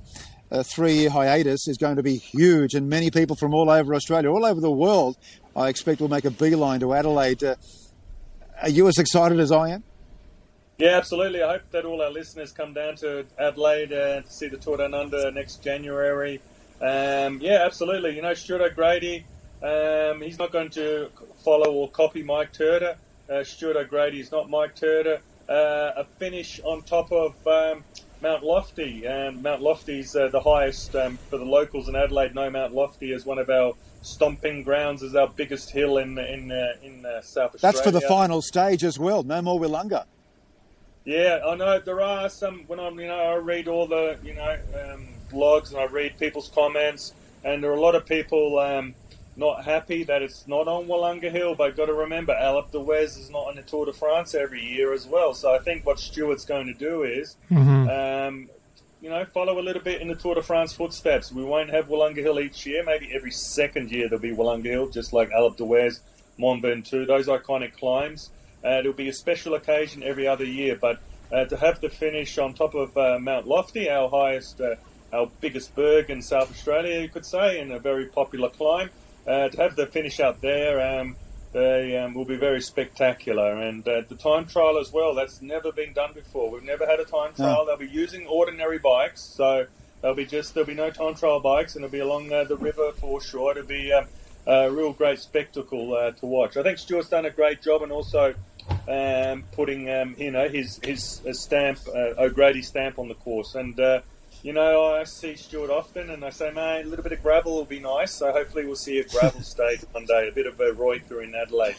a 0.52 0.63
three 0.63 0.93
year 0.93 1.10
hiatus, 1.10 1.67
is 1.67 1.78
going 1.78 1.95
to 1.95 2.04
be 2.04 2.17
huge, 2.17 2.76
and 2.76 2.88
many 2.88 3.10
people 3.10 3.36
from 3.36 3.54
all 3.56 3.69
over 3.69 3.95
Australia, 3.95 4.32
all 4.32 4.45
over 4.45 4.62
the 4.62 4.71
world, 4.71 5.17
I 5.56 5.69
expect 5.69 6.02
will 6.02 6.08
make 6.08 6.26
a 6.26 6.32
beeline 6.32 6.82
to 6.82 6.93
Adelaide. 6.93 7.43
Uh, 7.43 7.56
are 8.62 8.69
you 8.69 8.88
as 8.88 8.97
excited 9.00 9.39
as 9.39 9.52
I 9.52 9.69
am? 9.69 9.84
Yeah, 10.78 10.98
absolutely. 10.98 11.42
I 11.42 11.54
hope 11.54 11.72
that 11.72 11.86
all 11.86 12.02
our 12.04 12.12
listeners 12.12 12.52
come 12.52 12.74
down 12.74 12.98
to 12.98 13.26
Adelaide 13.40 13.92
uh, 13.92 14.22
to 14.22 14.32
see 14.32 14.48
the 14.48 14.58
Tour 14.58 14.78
Down 14.78 14.94
Under 14.94 15.32
next 15.32 15.63
January. 15.63 16.40
Um, 16.80 17.40
yeah, 17.42 17.63
absolutely. 17.66 18.16
You 18.16 18.22
know, 18.22 18.36
Stuart 18.36 18.62
O'Grady, 18.62 19.26
um, 19.63 20.22
he's 20.22 20.38
not 20.38 20.52
going 20.52 20.70
to 20.72 21.10
follow 21.44 21.74
or 21.74 21.90
copy 21.90 22.22
Mike 22.22 22.54
Turner. 22.54 22.96
Uh, 23.28 23.44
Stuart 23.44 23.76
O'Grady 23.76 24.20
is 24.20 24.32
not 24.32 24.52
Mike 24.52 24.76
Turner. 24.76 25.20
Uh, 25.50 25.94
a 25.98 26.06
finish 26.20 26.60
on 26.63 26.84
top 26.84 27.12
of 27.12 27.36
um, 27.48 27.84
Mount 28.22 28.44
Lofty. 28.44 29.06
and 29.06 29.42
Mount 29.42 29.62
Lofty 29.63 30.00
is 30.02 30.16
uh, 30.16 30.28
the 30.28 30.42
highest 30.42 30.96
um, 30.96 31.18
for 31.30 31.40
the 31.40 31.46
locals 31.46 31.90
in 31.90 31.96
Adelaide. 31.96 32.36
No, 32.36 32.52
Mount 32.52 32.74
Lofty 32.74 33.12
is 33.13 33.26
one 33.26 33.40
of 33.40 33.50
our 33.50 33.74
stomping 34.04 34.62
grounds, 34.62 35.02
is 35.02 35.16
our 35.16 35.28
biggest 35.28 35.72
hill 35.72 35.98
in 35.98 36.20
in 36.20 36.52
uh, 36.52 36.74
in 36.84 37.04
uh, 37.04 37.22
South 37.22 37.56
Australia. 37.56 37.60
That's 37.62 37.82
for 37.82 37.92
the 37.92 38.02
final 38.02 38.44
stage 38.44 38.84
as 38.84 39.00
well. 39.00 39.24
No 39.24 39.42
more 39.42 39.60
Willunga. 39.60 40.06
Yeah, 41.08 41.39
I 41.48 41.56
know 41.56 41.80
there 41.80 42.02
are 42.02 42.28
some. 42.28 42.65
When 42.67 42.82
I'm, 42.82 43.00
you 43.00 43.08
know, 43.08 43.17
I 43.17 43.36
read 43.36 43.70
all 43.70 43.88
the, 43.88 44.17
you 44.26 44.34
know, 44.34 44.58
um, 44.76 45.08
blogs 45.32 45.70
and 45.70 45.78
I 45.78 45.86
read 45.86 46.20
people's 46.20 46.50
comments, 46.50 47.13
and 47.46 47.63
there 47.63 47.72
are 47.72 47.76
a 47.76 47.80
lot 47.80 47.96
of 47.96 48.06
people 48.06 48.60
um, 48.60 48.93
not 49.38 49.63
happy 49.63 50.04
that 50.04 50.22
it's 50.22 50.50
not 50.50 50.67
on 50.67 50.86
Willunga 50.88 51.32
Hill. 51.32 51.56
But 51.56 51.67
I've 51.67 51.78
got 51.78 51.86
to 51.86 51.93
remember, 51.93 52.34
Alpe 52.34 52.72
d'Huez 52.72 53.17
is 53.17 53.30
not 53.30 53.48
on 53.48 53.56
the 53.56 53.62
Tour 53.62 53.86
de 53.86 53.93
France 53.93 54.36
every 54.36 54.62
year 54.62 54.91
as 54.91 55.08
well. 55.08 55.34
So 55.34 55.56
I 55.56 55.60
think 55.60 55.86
what 55.86 55.98
Stuart's 55.98 56.43
going 56.43 56.67
to 56.67 56.74
do 56.74 57.04
is, 57.04 57.38
um, 57.89 58.50
you 59.02 59.10
know, 59.10 59.24
follow 59.34 59.58
a 59.58 59.63
little 59.63 59.82
bit 59.82 60.02
in 60.02 60.10
the 60.10 60.15
Tour 60.15 60.36
de 60.36 60.41
France 60.41 60.74
footsteps. 60.74 61.32
We 61.32 61.46
won't 61.46 61.70
have 61.70 61.88
Willunga 61.88 62.17
Hill 62.17 62.38
each 62.41 62.65
year. 62.65 62.84
Maybe 62.84 63.12
every 63.15 63.32
second 63.32 63.93
year 63.93 64.10
there'll 64.10 64.22
be 64.22 64.36
Willunga 64.36 64.65
Hill, 64.65 64.89
just 64.89 65.13
like 65.13 65.30
Alpe 65.30 65.56
d'Huez, 65.56 66.02
Mont 66.38 66.62
Ventoux, 66.62 67.08
those 67.08 67.28
iconic 67.28 67.78
climbs. 67.78 68.30
Uh, 68.67 68.80
it'll 68.80 68.91
be 68.91 69.08
a 69.08 69.13
special 69.13 69.53
occasion 69.53 70.03
every 70.03 70.27
other 70.27 70.43
year, 70.43 70.77
but 70.80 70.99
uh, 71.32 71.45
to 71.45 71.56
have 71.56 71.80
the 71.80 71.89
finish 71.89 72.38
on 72.38 72.53
top 72.53 72.75
of 72.75 72.97
uh, 72.97 73.17
Mount 73.19 73.47
Lofty, 73.47 73.89
our 73.89 74.10
highest, 74.10 74.60
uh, 74.60 74.75
our 75.13 75.30
biggest 75.39 75.73
berg 75.73 76.10
in 76.10 76.21
South 76.21 76.51
Australia, 76.51 76.99
you 76.99 77.08
could 77.08 77.25
say, 77.25 77.62
and 77.62 77.71
a 77.71 77.80
very 77.80 78.06
popular 78.08 78.49
climb, 78.49 78.89
uh, 79.25 79.47
to 79.47 79.58
have 79.58 79.75
the 79.77 79.86
finish 79.86 80.19
out 80.19 80.41
there 80.41 80.99
um, 80.99 81.15
they, 81.53 81.97
um, 81.97 82.13
will 82.13 82.25
be 82.25 82.36
very 82.36 82.62
spectacular. 82.62 83.62
And 83.62 83.88
uh, 83.88 84.01
the 84.08 84.15
time 84.15 84.47
trial 84.47 84.77
as 84.80 84.91
well, 84.91 85.15
that's 85.15 85.41
never 85.41 85.71
been 85.71 85.93
done 85.93 86.12
before. 86.13 86.51
We've 86.51 86.63
never 86.63 86.86
had 86.86 86.99
a 86.99 87.06
time 87.06 87.34
trial. 87.34 87.65
They'll 87.65 87.77
be 87.77 87.88
using 87.88 88.27
ordinary 88.27 88.80
bikes, 88.80 89.21
so 89.21 89.65
there'll 90.01 90.15
be 90.15 90.25
just 90.25 90.53
there'll 90.53 90.67
be 90.67 90.73
no 90.73 90.91
time 90.91 91.15
trial 91.15 91.39
bikes, 91.39 91.75
and 91.75 91.86
it'll 91.86 91.91
be 91.91 91.99
along 91.99 92.32
uh, 92.34 92.43
the 92.43 92.58
river 92.58 92.91
for 92.99 93.21
sure. 93.21 93.51
It'll 93.51 93.65
be 93.65 93.93
um, 93.93 94.08
a 94.45 94.69
real 94.69 94.93
great 94.93 95.19
spectacle 95.19 95.93
uh, 95.95 96.12
to 96.12 96.25
watch. 96.25 96.58
I 96.58 96.63
think 96.63 96.77
Stuart's 96.77 97.10
done 97.10 97.25
a 97.25 97.32
great 97.32 97.62
job, 97.62 97.82
and 97.82 97.91
also 97.91 98.34
um, 98.88 99.43
putting 99.51 99.89
um, 99.89 100.15
you 100.17 100.32
know 100.32 100.47
his 100.47 100.80
his 100.84 101.21
stamp 101.34 101.80
uh, 101.88 102.13
O'Grady 102.17 102.62
stamp 102.62 102.99
on 102.99 103.08
the 103.08 103.15
course. 103.15 103.56
And 103.56 103.80
uh, 103.80 104.01
you 104.43 104.53
know 104.53 104.93
I 104.95 105.03
see 105.03 105.36
Stuart 105.36 105.69
often, 105.69 106.10
and 106.10 106.23
I 106.23 106.30
say, 106.30 106.51
man, 106.51 106.86
a 106.86 106.88
little 106.88 107.03
bit 107.03 107.12
of 107.13 107.21
gravel 107.21 107.56
will 107.56 107.65
be 107.65 107.80
nice. 107.80 108.13
So 108.13 108.32
hopefully 108.32 108.65
we'll 108.65 108.75
see 108.75 108.99
a 108.99 109.03
gravel 109.03 109.41
stage 109.43 109.82
one 109.91 110.06
day, 110.06 110.27
a 110.30 110.32
bit 110.32 110.47
of 110.47 110.60
a 110.60 110.73
Reuther 110.73 111.21
in 111.21 111.36
Adelaide. 111.36 111.75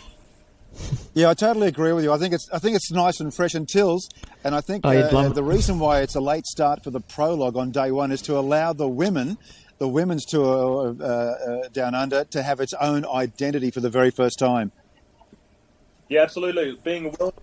Yeah, 1.14 1.30
I 1.30 1.34
totally 1.34 1.68
agree 1.68 1.92
with 1.92 2.04
you. 2.04 2.12
I 2.12 2.18
think 2.18 2.34
it's 2.34 2.48
I 2.52 2.58
think 2.58 2.76
it's 2.76 2.90
nice 2.92 3.20
and 3.20 3.34
fresh 3.34 3.54
and 3.54 3.68
tills, 3.68 4.08
and 4.44 4.54
I 4.54 4.60
think 4.60 4.84
Oh, 4.84 4.90
uh, 4.90 5.28
the 5.30 5.42
reason 5.42 5.78
why 5.78 6.00
it's 6.02 6.14
a 6.14 6.20
late 6.20 6.46
start 6.46 6.84
for 6.84 6.90
the 6.90 7.00
prologue 7.00 7.56
on 7.56 7.70
day 7.70 7.90
one 7.90 8.12
is 8.12 8.22
to 8.22 8.38
allow 8.38 8.72
the 8.72 8.88
women, 8.88 9.38
the 9.78 9.88
women's 9.88 10.24
tour 10.24 10.94
uh, 11.00 11.04
uh, 11.04 11.68
down 11.72 11.94
under, 11.94 12.24
to 12.24 12.42
have 12.42 12.60
its 12.60 12.74
own 12.74 13.04
identity 13.06 13.70
for 13.70 13.80
the 13.80 13.90
very 13.90 14.10
first 14.10 14.38
time. 14.38 14.70
Yeah, 16.08 16.22
absolutely. 16.22 16.78
Being 16.84 17.06
a 17.06 17.08
world, 17.10 17.34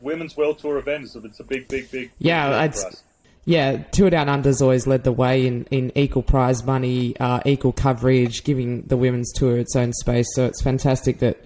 women's 0.00 0.36
world 0.36 0.58
tour 0.58 0.78
event, 0.78 1.04
is 1.04 1.16
it's 1.16 1.40
a 1.40 1.44
big, 1.44 1.68
big, 1.68 1.90
big. 1.90 2.10
Yeah, 2.18 2.44
big 2.46 2.50
deal 2.52 2.60
I'd- 2.60 2.74
for 2.80 2.86
us. 2.88 3.02
Yeah, 3.44 3.78
Tour 3.90 4.08
Down 4.08 4.28
Under's 4.28 4.62
always 4.62 4.86
led 4.86 5.02
the 5.02 5.10
way 5.10 5.48
in, 5.48 5.64
in 5.72 5.90
equal 5.98 6.22
prize 6.22 6.62
money, 6.62 7.16
uh, 7.18 7.40
equal 7.44 7.72
coverage, 7.72 8.44
giving 8.44 8.82
the 8.82 8.96
women's 8.96 9.32
tour 9.32 9.58
its 9.58 9.74
own 9.74 9.92
space. 9.94 10.28
So 10.36 10.46
it's 10.46 10.62
fantastic 10.62 11.18
that 11.18 11.38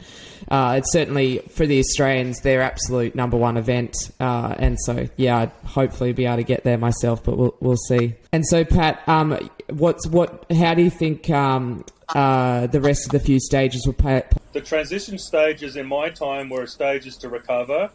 uh, 0.51 0.75
it's 0.77 0.93
certainly 0.93 1.39
for 1.49 1.67
the 1.67 1.79
Australians 1.79 2.41
their 2.41 2.61
absolute 2.61 3.15
number 3.15 3.39
one 3.39 3.57
event. 3.57 3.97
Uh, 4.21 4.55
and 4.59 4.77
so, 4.85 5.09
yeah, 5.17 5.39
I'd 5.39 5.53
hopefully 5.65 6.13
be 6.13 6.27
able 6.27 6.37
to 6.37 6.43
get 6.45 6.65
there 6.65 6.77
myself, 6.77 7.25
but 7.25 7.39
we'll 7.39 7.57
we'll 7.61 7.79
see. 7.79 8.13
And 8.31 8.47
so, 8.47 8.63
Pat, 8.63 9.03
um, 9.09 9.49
what's 9.71 10.07
what? 10.07 10.45
How 10.53 10.75
do 10.75 10.83
you 10.83 10.91
think 10.91 11.31
um, 11.31 11.83
uh, 12.11 12.67
the 12.67 12.81
rest 12.81 13.07
of 13.07 13.13
the 13.13 13.21
few 13.21 13.41
stages 13.41 13.87
will 13.87 13.95
play? 13.95 14.23
the 14.53 14.61
transition 14.63 15.19
stages 15.19 15.77
in 15.77 15.87
my 15.87 16.09
time 16.09 16.49
were 16.49 16.67
stages 16.67 17.17
to 17.19 17.29
recover 17.29 17.91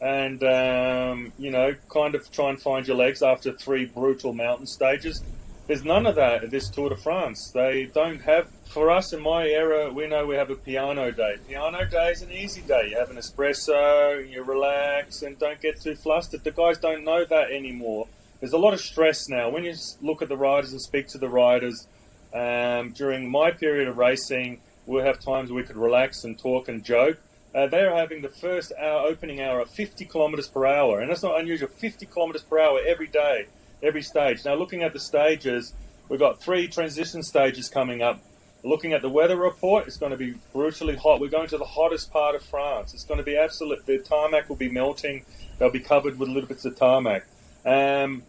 and 0.00 0.42
um, 0.44 1.32
you 1.38 1.50
know 1.50 1.74
kind 1.92 2.14
of 2.14 2.30
try 2.30 2.50
and 2.50 2.60
find 2.60 2.86
your 2.86 2.96
legs 2.96 3.22
after 3.22 3.52
three 3.52 3.86
brutal 3.86 4.32
mountain 4.32 4.66
stages. 4.66 5.22
There's 5.66 5.84
none 5.84 6.06
of 6.06 6.14
that 6.14 6.44
at 6.44 6.50
this 6.50 6.68
tour 6.68 6.90
de 6.90 6.96
france. 6.96 7.50
They 7.52 7.90
don't 7.92 8.20
have 8.20 8.48
for 8.66 8.88
us 8.88 9.12
in 9.12 9.20
my 9.20 9.48
era 9.48 9.92
we 9.92 10.06
know 10.06 10.26
we 10.26 10.36
have 10.36 10.50
a 10.50 10.54
piano 10.54 11.10
day. 11.10 11.38
Piano 11.48 11.84
day 11.86 12.10
is 12.10 12.22
an 12.22 12.30
easy 12.30 12.60
day. 12.60 12.90
You 12.90 12.98
have 12.98 13.10
an 13.10 13.16
espresso 13.16 14.30
you 14.30 14.44
relax 14.44 15.22
and 15.22 15.36
don't 15.38 15.60
get 15.60 15.80
too 15.80 15.96
flustered. 15.96 16.44
The 16.44 16.52
guys 16.52 16.78
don't 16.78 17.04
know 17.04 17.24
that 17.24 17.50
anymore. 17.50 18.06
There's 18.38 18.52
a 18.52 18.58
lot 18.58 18.74
of 18.74 18.80
stress 18.80 19.28
now. 19.28 19.48
When 19.48 19.64
you 19.64 19.74
look 20.02 20.22
at 20.22 20.28
the 20.28 20.36
riders 20.36 20.70
and 20.70 20.80
speak 20.80 21.08
to 21.08 21.18
the 21.18 21.28
riders 21.28 21.88
um, 22.36 22.92
during 22.92 23.30
my 23.30 23.50
period 23.50 23.88
of 23.88 23.96
racing, 23.96 24.60
we'll 24.84 25.04
have 25.04 25.18
times 25.18 25.50
we 25.50 25.62
could 25.62 25.76
relax 25.76 26.24
and 26.24 26.38
talk 26.38 26.68
and 26.68 26.84
joke. 26.84 27.18
Uh, 27.54 27.66
they're 27.66 27.94
having 27.96 28.20
the 28.20 28.28
first 28.28 28.72
hour, 28.78 29.06
opening 29.06 29.40
hour 29.40 29.60
of 29.60 29.70
50 29.70 30.04
kilometres 30.04 30.46
per 30.46 30.66
hour, 30.66 31.00
and 31.00 31.10
that's 31.10 31.22
not 31.22 31.40
unusual. 31.40 31.68
50 31.68 32.04
kilometres 32.04 32.42
per 32.42 32.58
hour 32.58 32.80
every 32.86 33.06
day, 33.06 33.46
every 33.82 34.02
stage. 34.02 34.44
Now, 34.44 34.54
looking 34.54 34.82
at 34.82 34.92
the 34.92 35.00
stages, 35.00 35.72
we've 36.10 36.20
got 36.20 36.42
three 36.42 36.68
transition 36.68 37.22
stages 37.22 37.70
coming 37.70 38.02
up. 38.02 38.22
Looking 38.62 38.92
at 38.92 39.00
the 39.00 39.08
weather 39.08 39.36
report, 39.36 39.86
it's 39.86 39.96
going 39.96 40.10
to 40.10 40.18
be 40.18 40.34
brutally 40.52 40.96
hot. 40.96 41.20
We're 41.20 41.30
going 41.30 41.48
to 41.48 41.58
the 41.58 41.64
hottest 41.64 42.12
part 42.12 42.34
of 42.34 42.42
France. 42.42 42.92
It's 42.92 43.04
going 43.04 43.18
to 43.18 43.24
be 43.24 43.36
absolute. 43.36 43.86
The 43.86 43.98
tarmac 43.98 44.50
will 44.50 44.56
be 44.56 44.68
melting. 44.68 45.24
They'll 45.58 45.70
be 45.70 45.80
covered 45.80 46.18
with 46.18 46.28
little 46.28 46.48
bits 46.48 46.66
of 46.66 46.76
tarmac. 46.76 47.26
Um, 47.64 48.24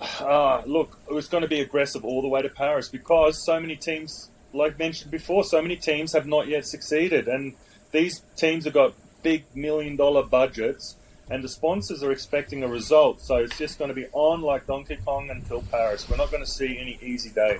Ah, 0.00 0.62
look, 0.66 0.98
it 1.08 1.12
was 1.12 1.26
going 1.26 1.42
to 1.42 1.48
be 1.48 1.60
aggressive 1.60 2.04
all 2.04 2.22
the 2.22 2.28
way 2.28 2.42
to 2.42 2.48
Paris 2.48 2.88
because 2.88 3.44
so 3.44 3.58
many 3.58 3.76
teams, 3.76 4.30
like 4.52 4.78
mentioned 4.78 5.10
before, 5.10 5.44
so 5.44 5.60
many 5.60 5.76
teams 5.76 6.12
have 6.12 6.26
not 6.26 6.46
yet 6.46 6.66
succeeded, 6.66 7.26
and 7.26 7.54
these 7.90 8.22
teams 8.36 8.64
have 8.64 8.74
got 8.74 8.94
big 9.22 9.44
million 9.54 9.96
dollar 9.96 10.22
budgets, 10.22 10.96
and 11.30 11.42
the 11.42 11.48
sponsors 11.48 12.02
are 12.02 12.12
expecting 12.12 12.62
a 12.62 12.68
result. 12.68 13.20
So 13.20 13.36
it's 13.36 13.58
just 13.58 13.78
going 13.78 13.88
to 13.88 13.94
be 13.94 14.06
on 14.12 14.42
like 14.42 14.66
Donkey 14.66 14.98
Kong 15.04 15.30
until 15.30 15.62
Paris. 15.62 16.08
We're 16.08 16.16
not 16.16 16.30
going 16.30 16.44
to 16.44 16.50
see 16.50 16.78
any 16.78 16.98
easy 17.02 17.30
day. 17.30 17.58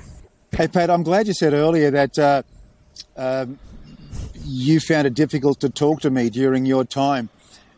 Hey, 0.53 0.69
Pat, 0.69 0.91
I'm 0.91 1.03
glad 1.03 1.27
you 1.27 1.35
said 1.35 1.53
earlier 1.53 1.91
that 1.91 2.19
uh, 2.19 2.43
um, 3.17 3.59
you 4.45 4.81
found 4.81 5.07
it 5.07 5.15
difficult 5.15 5.61
to 5.61 5.69
talk 5.69 6.01
to 6.01 6.11
me 6.11 6.31
during 6.31 6.67
your 6.67 6.85
time 6.85 7.29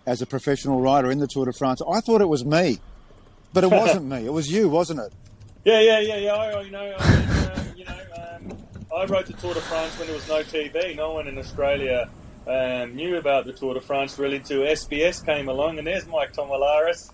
as 0.07 0.23
a 0.23 0.27
professional 0.27 0.81
rider 0.81 1.11
in 1.11 1.19
the 1.19 1.27
Tour 1.27 1.47
de 1.47 1.53
France. 1.53 1.81
I 1.89 2.01
thought 2.01 2.21
it 2.21 2.29
was 2.29 2.45
me, 2.45 2.79
but 3.53 3.65
it 3.65 3.71
wasn't 3.71 4.07
me. 4.07 4.27
It 4.27 4.33
was 4.33 4.51
you, 4.51 4.69
wasn't 4.69 5.01
it? 5.01 5.13
Yeah, 5.65 5.81
yeah, 5.81 6.01
yeah, 6.01 6.17
yeah. 6.17 6.35
I, 6.35 6.61
you 6.63 6.71
know, 6.71 6.95
I, 6.99 7.53
um, 7.53 7.67
you 7.77 7.85
know, 7.85 7.99
um, 8.17 8.59
I 8.97 9.05
rode 9.05 9.27
the 9.27 9.35
Tour 9.35 9.55
de 9.55 9.61
France 9.61 9.99
when 9.99 10.07
there 10.07 10.17
was 10.17 10.29
no 10.29 10.43
TV. 10.43 10.97
No 10.97 11.13
one 11.13 11.29
in 11.29 11.37
Australia 11.39 12.09
um, 12.47 12.97
knew 12.97 13.17
about 13.17 13.45
the 13.45 13.53
Tour 13.53 13.75
de 13.75 13.81
France 13.81 14.19
really 14.19 14.37
until 14.37 14.61
SBS 14.61 15.25
came 15.25 15.49
along, 15.49 15.79
and 15.79 15.87
there's 15.87 16.07
Mike 16.07 16.33
Tomalaris, 16.33 17.11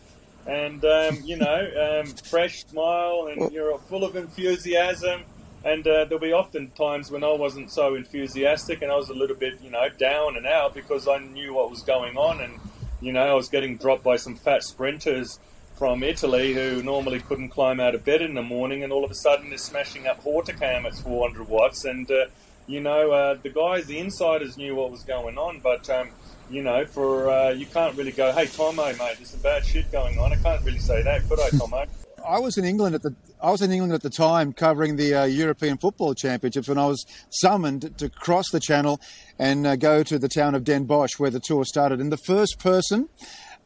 and 0.46 0.85
um, 0.85 1.18
you 1.25 1.37
know, 1.44 2.03
um, 2.05 2.07
fresh 2.12 2.64
smile, 2.66 3.29
and 3.33 3.53
you're 3.53 3.77
full 3.79 4.05
of 4.05 4.16
enthusiasm. 4.16 5.22
And 5.64 5.85
uh, 5.85 6.05
there'll 6.05 6.20
be 6.20 6.33
often 6.33 6.70
times 6.70 7.11
when 7.11 7.25
I 7.25 7.33
wasn't 7.33 7.72
so 7.72 7.96
enthusiastic, 7.96 8.83
and 8.83 8.92
I 8.92 8.94
was 8.94 9.09
a 9.09 9.14
little 9.14 9.35
bit, 9.35 9.61
you 9.61 9.70
know, 9.70 9.88
down 9.88 10.37
and 10.37 10.46
out 10.46 10.75
because 10.75 11.09
I 11.09 11.18
knew 11.18 11.55
what 11.55 11.70
was 11.70 11.83
going 11.83 12.16
on, 12.16 12.40
and 12.40 12.61
you 13.01 13.12
know, 13.12 13.25
I 13.25 13.35
was 13.35 13.49
getting 13.49 13.77
dropped 13.77 14.05
by 14.05 14.14
some 14.14 14.37
fat 14.37 14.62
sprinters 14.62 15.40
from 15.77 16.03
Italy 16.03 16.55
who 16.55 16.83
normally 16.83 17.21
couldn't 17.21 17.51
climb 17.51 17.81
out 17.81 17.95
of 17.95 18.05
bed 18.05 18.23
in 18.23 18.35
the 18.35 18.43
morning, 18.43 18.83
and 18.83 18.93
all 18.93 19.05
of 19.05 19.11
a 19.11 19.15
sudden 19.15 19.51
they're 19.51 19.59
smashing 19.59 20.07
up 20.07 20.23
Hautacam 20.25 20.85
at 20.85 20.95
400 20.97 21.49
watts. 21.49 21.85
And 21.85 22.11
uh, 22.11 22.27
you 22.67 22.81
know, 22.81 23.12
uh, 23.12 23.35
the 23.43 23.51
guys, 23.51 23.87
the 23.87 23.99
insiders 23.99 24.57
knew 24.57 24.75
what 24.75 24.91
was 24.91 25.03
going 25.03 25.39
on, 25.39 25.61
but 25.61 25.89
um, 25.91 26.11
you 26.51 26.62
know, 26.62 26.85
for 26.87 27.31
uh, 27.31 27.51
you 27.51 27.67
can't 27.67 27.97
really 27.97 28.12
go, 28.12 28.33
hey 28.33 28.47
Tomo, 28.47 28.87
mate, 28.87 28.99
there's 28.99 29.31
some 29.31 29.41
bad 29.41 29.65
shit 29.65 29.91
going 29.93 30.19
on. 30.19 30.33
I 30.33 30.37
can't 30.37 30.65
really 30.65 30.79
say 30.79 31.03
that, 31.03 31.29
could 31.29 31.41
I, 31.41 31.51
Tomo? 31.51 31.85
I 32.27 32.41
was 32.41 32.59
in 32.59 32.65
England 32.65 32.95
at 32.95 33.03
the 33.03 33.15
I 33.41 33.51
was 33.51 33.62
in 33.62 33.71
England 33.71 33.93
at 33.93 34.03
the 34.03 34.11
time 34.11 34.53
covering 34.53 34.97
the 34.97 35.15
uh, 35.15 35.25
European 35.25 35.77
Football 35.77 36.15
Championships 36.15 36.69
when 36.69 36.79
I 36.79 36.87
was 36.87 37.05
summoned 37.31 37.97
to 37.99 38.09
cross 38.09 38.51
the 38.51 38.59
channel 38.59 39.01
and 39.39 39.67
uh, 39.67 39.77
go 39.77 40.03
to 40.03 40.19
the 40.19 40.29
town 40.29 40.55
of 40.55 40.65
Den 40.65 40.85
Bosch 40.85 41.19
where 41.19 41.31
the 41.31 41.41
tour 41.41 41.65
started. 41.65 42.01
And 42.01 42.11
the 42.11 42.17
first 42.17 42.59
person 42.59 43.09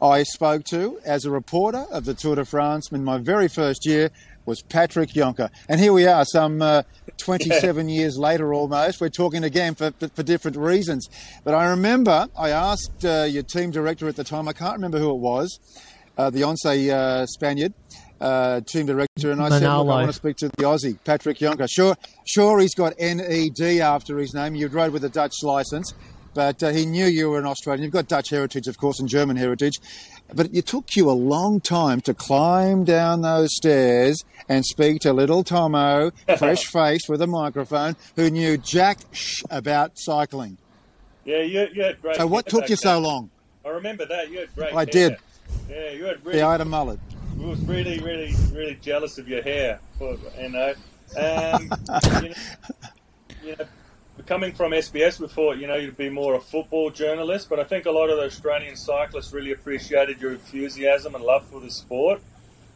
I 0.03 0.23
spoke 0.23 0.65
to 0.71 0.99
as 1.05 1.25
a 1.25 1.31
reporter 1.31 1.85
of 1.91 2.07
the 2.07 2.15
Tour 2.15 2.37
de 2.37 2.45
France 2.45 2.91
in 2.91 3.05
my 3.05 3.19
very 3.19 3.49
first 3.49 3.85
year 3.85 4.11
was 4.47 4.63
Patrick 4.63 5.11
Jonker. 5.11 5.51
And 5.69 5.79
here 5.79 5.93
we 5.93 6.07
are, 6.07 6.25
some 6.25 6.63
uh, 6.63 6.83
27 7.19 7.89
yeah. 7.89 8.01
years 8.01 8.17
later 8.17 8.55
almost. 8.55 9.01
We're 9.01 9.11
talking 9.11 9.45
again 9.45 9.75
for, 9.75 9.93
for 9.93 10.23
different 10.23 10.57
reasons. 10.57 11.09
But 11.45 11.55
I 11.55 11.69
remember 11.69 12.29
I 12.37 12.51
asked 12.51 13.05
uh, 13.05 13.27
your 13.29 13.43
team 13.43 13.71
director 13.71 14.09
at 14.09 14.17
the 14.17 14.25
time, 14.25 14.49
I 14.49 14.55
can't 14.55 14.75
remember 14.75 14.99
who 14.99 15.11
it 15.11 15.21
was, 15.21 15.59
uh, 16.17 16.31
the 16.31 16.45
ONCE 16.45 16.91
uh, 16.91 17.27
Spaniard, 17.27 17.75
uh, 18.21 18.61
team 18.63 18.87
director, 18.87 19.31
and 19.31 19.41
I 19.41 19.51
Manolo. 19.51 19.59
said, 19.59 19.77
Look, 19.77 19.87
I 19.87 19.97
want 19.97 20.07
to 20.09 20.13
speak 20.13 20.37
to 20.39 20.49
the 20.49 20.65
Aussie, 20.65 20.99
Patrick 21.05 21.39
Jonker. 21.39 21.69
Sure, 21.71 21.97
sure, 22.27 22.59
he's 22.59 22.75
got 22.75 22.99
NED 22.99 23.81
after 23.81 24.19
his 24.19 24.35
name. 24.35 24.55
You 24.55 24.69
rode 24.69 24.93
with 24.93 25.05
a 25.05 25.09
Dutch 25.09 25.35
license, 25.43 25.95
but 26.35 26.63
uh, 26.63 26.71
he 26.71 26.87
knew 26.87 27.07
you 27.07 27.31
were 27.31 27.39
an 27.39 27.47
Australian. 27.47 27.85
You've 27.85 27.93
got 27.93 28.09
Dutch 28.09 28.31
heritage, 28.31 28.67
of 28.67 28.79
course, 28.79 29.01
and 29.01 29.09
German 29.09 29.37
heritage. 29.37 29.81
But 30.33 30.55
it 30.55 30.67
took 30.67 30.95
you 30.95 31.11
a 31.11 31.13
long 31.13 31.61
time 31.61 32.01
to 32.03 32.15
climb 32.15 32.85
down 32.85 33.23
those 33.23 33.55
stairs 33.55 34.23
and 34.49 34.65
speak 34.65 35.01
to 35.03 35.13
little 35.13 35.43
Tomo, 35.43 36.11
fresh 36.39 36.65
faced 36.67 37.09
with 37.09 37.21
a 37.23 37.27
microphone, 37.27 37.97
who 38.17 38.31
knew 38.31 38.57
jack 38.57 38.99
sh 39.13 39.43
about 39.51 39.93
cycling. 39.97 40.59
Yeah, 41.25 41.43
you, 41.43 41.67
you 41.73 41.83
had 41.83 42.01
great. 42.01 42.17
So, 42.17 42.27
what 42.27 42.47
took 42.47 42.69
you 42.69 42.77
so 42.77 42.99
long? 42.99 43.31
I 43.65 43.69
remember 43.71 44.07
that. 44.07 44.31
You 44.31 44.41
had 44.41 44.55
great. 44.55 44.73
I 44.73 44.79
hair. 44.79 44.87
did. 44.87 45.17
Yeah, 45.69 45.91
you 45.91 46.05
had 46.05 46.25
really. 46.25 46.39
Yeah, 46.39 46.49
I 46.49 46.53
had 46.53 46.61
a 46.61 46.65
mullet 46.65 46.99
We 47.37 47.45
was 47.45 47.61
really, 47.63 47.99
really, 47.99 48.35
really 48.53 48.79
jealous 48.81 49.19
of 49.19 49.29
your 49.29 49.43
hair. 49.43 49.81
You 50.01 50.19
know, 50.49 50.75
um, 51.19 51.63
you 52.23 52.29
know, 52.29 52.35
you 53.45 53.57
know, 53.57 53.65
coming 54.31 54.53
from 54.53 54.71
SBS, 54.71 55.19
we 55.19 55.27
thought 55.27 55.59
you 55.59 55.67
know 55.67 55.75
you'd 55.75 55.97
be 55.97 56.09
more 56.09 56.35
a 56.37 56.41
football 56.41 56.89
journalist, 56.89 57.49
but 57.51 57.59
I 57.59 57.65
think 57.65 57.87
a 57.87 57.91
lot 57.91 58.11
of 58.11 58.17
the 58.17 58.27
Australian 58.27 58.77
cyclists 58.77 59.33
really 59.33 59.51
appreciated 59.51 60.21
your 60.21 60.31
enthusiasm 60.31 61.17
and 61.17 61.25
love 61.25 61.45
for 61.49 61.59
the 61.59 61.69
sport. 61.69 62.23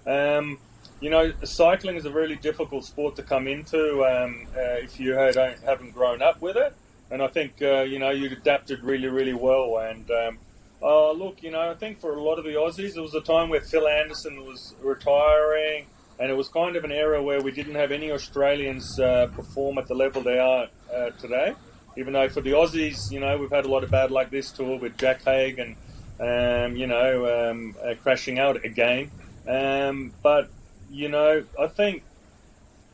Um, 0.04 0.58
you 1.00 1.10
know, 1.10 1.32
cycling 1.44 1.94
is 1.94 2.06
a 2.06 2.10
really 2.10 2.34
difficult 2.34 2.84
sport 2.84 3.14
to 3.16 3.22
come 3.22 3.46
into 3.46 4.04
um, 4.04 4.48
uh, 4.56 4.82
if 4.82 4.98
you 4.98 5.14
don't, 5.14 5.56
haven't 5.60 5.92
grown 5.92 6.22
up 6.22 6.42
with 6.42 6.56
it. 6.56 6.74
And 7.12 7.22
I 7.22 7.28
think 7.28 7.62
uh, 7.62 7.82
you 7.82 8.00
know 8.00 8.10
you 8.10 8.26
adapted 8.32 8.82
really, 8.82 9.06
really 9.06 9.34
well. 9.34 9.78
And 9.78 10.10
um, 10.10 10.38
Oh, 10.82 11.14
look, 11.16 11.40
you 11.42 11.52
know, 11.52 11.70
I 11.70 11.74
think 11.74 12.00
for 12.00 12.14
a 12.14 12.20
lot 12.20 12.38
of 12.38 12.44
the 12.44 12.54
Aussies, 12.54 12.96
it 12.96 13.00
was 13.00 13.14
a 13.14 13.20
time 13.20 13.48
where 13.48 13.60
Phil 13.60 13.86
Anderson 13.86 14.44
was 14.44 14.74
retiring, 14.82 15.86
and 16.18 16.31
it 16.31 16.35
was 16.35 16.48
kind 16.48 16.77
of 16.77 16.85
an 16.85 16.92
era 16.92 17.22
where 17.22 17.40
we 17.40 17.50
didn't 17.50 17.74
have 17.74 17.92
any 17.92 18.12
Australians 18.12 18.98
uh, 19.00 19.27
perform 19.35 19.79
at 19.79 19.88
the 19.88 19.94
level 19.94 20.22
they 20.22 20.38
are 20.38 20.68
uh, 20.94 21.11
today. 21.20 21.55
Even 21.96 22.12
though 22.12 22.29
for 22.29 22.40
the 22.40 22.50
Aussies, 22.50 23.11
you 23.11 23.20
know, 23.20 23.37
we've 23.37 23.50
had 23.50 23.64
a 23.64 23.68
lot 23.68 23.85
of 23.85 23.90
bad 23.90 24.11
like 24.11 24.31
this 24.31 24.50
tour 24.50 24.79
with 24.79 24.96
Jack 24.98 25.22
Haig 25.24 25.59
and, 25.59 25.77
um, 26.20 26.77
you 26.77 26.87
know, 26.87 27.50
um, 27.50 27.77
uh, 27.85 27.94
crashing 28.03 28.38
out 28.38 28.64
again. 28.64 29.11
Um, 29.48 30.12
but, 30.22 30.50
you 30.90 31.09
know, 31.09 31.44
I 31.61 31.66
think 31.68 32.03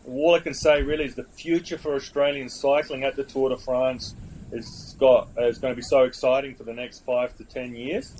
all 0.07 0.35
I 0.35 0.41
can 0.41 0.55
say 0.55 0.83
really 0.83 1.05
is 1.05 1.15
the 1.15 1.25
future 1.25 1.79
for 1.79 1.95
Australian 1.95 2.49
cycling 2.49 3.05
at 3.05 3.17
the 3.17 3.25
Tour 3.25 3.51
de 3.51 3.57
France 3.57 4.15
is 4.53 4.97
got 4.99 5.29
is 5.39 5.59
going 5.59 5.73
to 5.73 5.77
be 5.77 5.83
so 5.83 6.05
exciting 6.05 6.55
for 6.55 6.65
the 6.65 6.73
next 6.73 7.05
five 7.05 7.37
to 7.37 7.45
ten 7.45 7.75
years. 7.75 8.15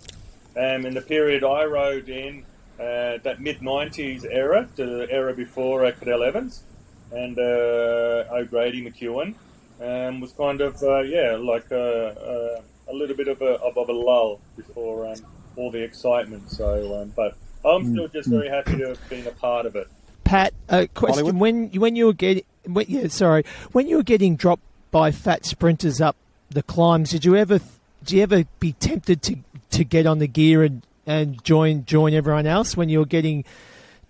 Um, 0.57 0.87
in 0.87 0.95
the 0.95 1.01
period 1.01 1.45
I 1.45 1.65
rode 1.65 2.09
in, 2.09 2.45
uh, 2.81 3.19
that 3.23 3.41
mid 3.41 3.61
'90s 3.61 4.25
era, 4.31 4.69
the 4.77 5.07
era 5.11 5.35
before 5.35 5.85
uh, 5.85 5.93
Cadel 5.93 6.27
Evans 6.27 6.65
and 7.13 7.39
uh, 7.39 8.25
O'Grady 8.33 8.85
McEwen, 8.85 9.35
um, 9.81 10.21
was 10.21 10.33
kind 10.33 10.61
of 10.61 10.83
uh, 10.83 11.01
yeah 11.01 11.37
like 11.37 11.71
a, 11.71 12.63
a, 12.89 12.93
a, 12.93 12.95
little 12.95 13.17
bit 13.17 13.29
of 13.29 13.43
a 13.43 13.55
of 13.61 13.89
a 13.89 13.93
lull 13.93 14.41
before 14.57 15.07
um, 15.07 15.17
all 15.57 15.71
the 15.71 15.83
excitement. 15.83 16.51
So, 16.51 17.03
um, 17.03 17.13
but 17.15 17.37
I'm 17.65 17.93
still 17.93 18.09
just 18.09 18.29
very 18.29 18.49
happy 18.49 18.79
to 18.79 18.89
have 18.89 19.09
been 19.09 19.27
a 19.27 19.33
part 19.33 19.67
of 19.67 19.77
it. 19.77 19.89
Pat, 20.25 20.55
a 20.69 20.87
question: 20.87 21.25
Hollywood? 21.25 21.37
when 21.37 21.71
when 21.73 21.97
you 21.97 22.07
were 22.07 22.13
getting, 22.13 22.45
when, 22.65 22.87
yeah, 22.89 23.09
sorry, 23.09 23.45
when 23.73 23.89
you 23.89 23.97
were 23.97 24.03
getting 24.03 24.37
dropped 24.37 24.63
by 24.91 25.11
fat 25.11 25.45
sprinters 25.45 26.01
up 26.01 26.17
the 26.51 26.63
climbs. 26.63 27.11
Did 27.11 27.25
you 27.25 27.37
ever 27.37 27.61
did 28.05 28.13
you 28.13 28.23
ever 28.23 28.45
be 28.59 28.73
tempted 28.73 29.23
to, 29.23 29.37
to 29.71 29.85
get 29.85 30.07
on 30.07 30.19
the 30.19 30.27
gear 30.27 30.63
and, 30.63 30.83
and 31.07 31.43
join 31.45 31.85
join 31.85 32.15
everyone 32.15 32.47
else 32.47 32.77
when 32.77 32.89
you're 32.89 33.07
getting 33.07 33.45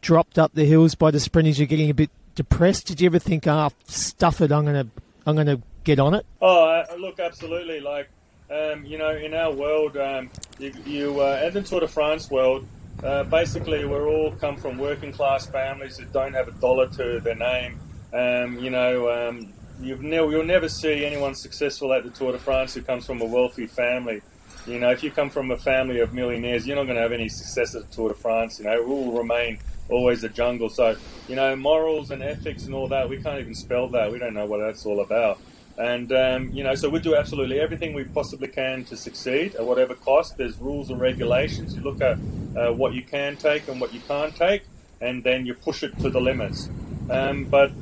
dropped 0.01 0.39
up 0.39 0.53
the 0.55 0.65
hills 0.65 0.95
by 0.95 1.11
the 1.11 1.21
sprinters? 1.21 1.59
You're 1.59 1.67
getting 1.67 1.91
a 1.91 1.95
bit 1.95 2.11
depressed. 2.35 2.87
Did 2.87 3.01
you 3.01 3.07
ever 3.07 3.19
think, 3.19 3.47
"Ah, 3.47 3.71
oh, 3.71 3.77
stuff 3.87 4.41
it, 4.41 4.53
I'm 4.53 4.65
gonna 4.65 4.87
I'm 5.27 5.37
gonna 5.37 5.61
get 5.85 5.99
on 5.99 6.15
it"? 6.15 6.27
Oh, 6.41 6.69
uh, 6.69 6.87
look, 6.99 7.21
absolutely. 7.21 7.81
Like 7.81 8.09
um, 8.51 8.85
you 8.85 8.99
know, 8.99 9.11
in 9.11 9.33
our 9.35 9.53
world, 9.53 9.97
um, 9.97 10.31
you, 10.59 10.73
you 10.85 11.21
uh, 11.21 11.49
the 11.51 11.63
Tour 11.63 11.81
de 11.81 11.89
France 11.89 12.31
world. 12.31 12.67
Uh, 13.03 13.23
basically, 13.25 13.85
we're 13.87 14.09
all 14.09 14.33
come 14.33 14.57
from 14.57 14.77
working 14.77 15.13
class 15.13 15.47
families 15.47 15.97
that 15.97 16.13
don't 16.13 16.35
have 16.35 16.49
a 16.49 16.53
dollar 16.53 16.87
to 16.89 17.21
their 17.21 17.37
name. 17.37 17.79
Um, 18.13 18.59
you 18.59 18.71
know, 18.71 19.29
um, 19.29 19.53
you've 19.81 20.03
ne- 20.03 20.17
you'll 20.17 20.45
never 20.45 20.69
see 20.69 21.07
anyone 21.07 21.35
successful 21.35 21.93
at 21.95 22.05
the 22.05 22.11
Tour 22.11 22.33
de 22.33 22.39
France 22.39 22.75
who 22.75 22.83
comes 22.83 23.07
from 23.07 23.21
a 23.21 23.25
wealthy 23.25 23.67
family. 23.67 24.21
You 24.67 24.79
know, 24.79 24.91
if 24.91 25.03
you 25.03 25.11
come 25.11 25.31
from 25.31 25.51
a 25.51 25.57
family 25.57 26.01
of 26.01 26.13
millionaires, 26.13 26.67
you're 26.67 26.77
not 26.77 26.85
going 26.85 26.97
to 26.97 27.03
have 27.03 27.13
any 27.13 27.29
success 27.29 27.75
at 27.75 27.89
the 27.89 27.95
Tour 27.95 28.11
de 28.11 28.15
France. 28.15 28.59
You 28.59 28.67
know, 28.67 28.75
it 28.75 28.87
will 28.87 29.13
remain 29.13 29.59
always 29.89 30.23
a 30.23 30.29
jungle. 30.29 30.69
So, 30.69 30.97
you 31.29 31.37
know, 31.37 31.57
morals 31.57 32.11
and 32.11 32.23
ethics 32.23 32.65
and 32.65 32.75
all 32.75 32.89
that, 32.89 33.09
we 33.09 33.23
can't 33.23 33.41
even 33.41 33.55
spell 33.55 33.89
that. 33.89 34.13
We 34.13 34.19
don't 34.19 34.35
know 34.35 34.47
what 34.47 34.59
that's 34.59 34.87
all 34.87 35.01
about. 35.01 35.41
And, 35.79 36.13
um, 36.13 36.51
you 36.51 36.63
know, 36.63 36.75
so 36.75 36.91
we 36.91 37.01
do 37.01 37.17
absolutely 37.17 37.59
everything 37.59 37.95
we 37.95 38.05
possibly 38.05 38.49
can 38.49 38.85
to 38.85 38.97
succeed 38.97 39.55
at 39.55 39.65
whatever 39.65 39.95
cost. 39.95 40.37
There's 40.37 40.59
rules 40.59 40.91
and 40.91 41.01
regulations. 41.01 41.75
You 41.75 41.83
look 41.83 42.03
at 42.03 42.19
uh, 42.57 42.73
what 42.73 42.93
you 42.93 43.03
can 43.03 43.37
take 43.37 43.67
and 43.69 43.81
what 43.81 43.95
you 43.95 44.01
can't 44.01 44.37
take, 44.37 44.63
and 45.01 45.25
then 45.25 45.47
you 45.47 45.55
push 45.55 45.83
it 45.83 45.99
to 46.01 46.11
the 46.11 46.21
limits. 46.21 46.69
Um, 47.09 47.45
but 47.45 47.73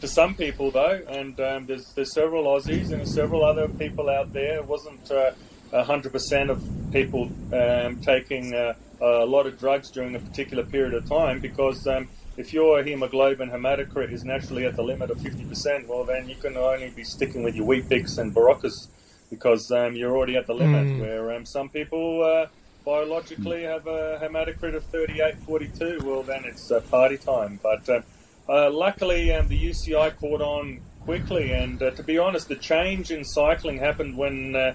for 0.00 0.08
some 0.08 0.34
people 0.34 0.72
though, 0.72 1.00
and 1.08 1.38
um, 1.40 1.66
there's 1.66 1.92
there's 1.92 2.12
several 2.12 2.44
Aussies 2.44 2.90
and 2.90 3.06
several 3.06 3.44
other 3.44 3.68
people 3.68 4.10
out 4.10 4.32
there. 4.32 4.56
It 4.56 4.66
wasn't 4.66 5.08
uh, 5.12 5.30
hundred 5.72 6.12
percent 6.12 6.50
of 6.50 6.62
people 6.92 7.30
um, 7.52 8.00
taking 8.00 8.54
uh, 8.54 8.74
a 9.00 9.26
lot 9.26 9.46
of 9.46 9.58
drugs 9.58 9.90
during 9.90 10.14
a 10.14 10.20
particular 10.20 10.64
period 10.64 10.94
of 10.94 11.08
time 11.08 11.40
because. 11.40 11.86
Um, 11.86 12.08
if 12.34 12.54
your 12.54 12.82
hemoglobin 12.82 13.50
hematocrit 13.50 14.10
is 14.10 14.24
naturally 14.24 14.64
at 14.64 14.74
the 14.74 14.82
limit 14.82 15.10
of 15.10 15.18
50%, 15.18 15.86
well, 15.86 16.04
then 16.04 16.30
you 16.30 16.34
can 16.34 16.56
only 16.56 16.88
be 16.88 17.04
sticking 17.04 17.42
with 17.42 17.54
your 17.54 17.66
Weet-Bix 17.66 18.16
and 18.16 18.34
Beroccas 18.34 18.88
because 19.28 19.70
um, 19.70 19.94
you're 19.94 20.16
already 20.16 20.36
at 20.36 20.46
the 20.46 20.54
limit. 20.54 20.86
Mm. 20.86 21.00
Where 21.00 21.32
um, 21.34 21.44
some 21.44 21.68
people 21.68 22.22
uh, 22.22 22.46
biologically 22.84 23.62
have 23.62 23.86
a 23.86 24.18
hematocrit 24.22 24.74
of 24.74 24.84
38, 24.84 25.36
42, 25.38 26.00
well, 26.04 26.22
then 26.22 26.44
it's 26.44 26.70
uh, 26.70 26.80
party 26.80 27.16
time. 27.16 27.58
But 27.62 27.88
uh, 27.88 28.00
uh, 28.48 28.70
luckily, 28.70 29.32
um, 29.32 29.48
the 29.48 29.58
UCI 29.58 30.16
caught 30.18 30.40
on 30.40 30.80
quickly, 31.00 31.52
and 31.52 31.82
uh, 31.82 31.90
to 31.92 32.02
be 32.02 32.18
honest, 32.18 32.48
the 32.48 32.56
change 32.56 33.10
in 33.10 33.24
cycling 33.24 33.78
happened 33.78 34.16
when, 34.16 34.54
uh, 34.54 34.74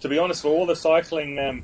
to 0.00 0.08
be 0.08 0.18
honest, 0.18 0.42
for 0.42 0.48
all 0.48 0.66
the 0.66 0.76
cycling 0.76 1.38
um, 1.38 1.62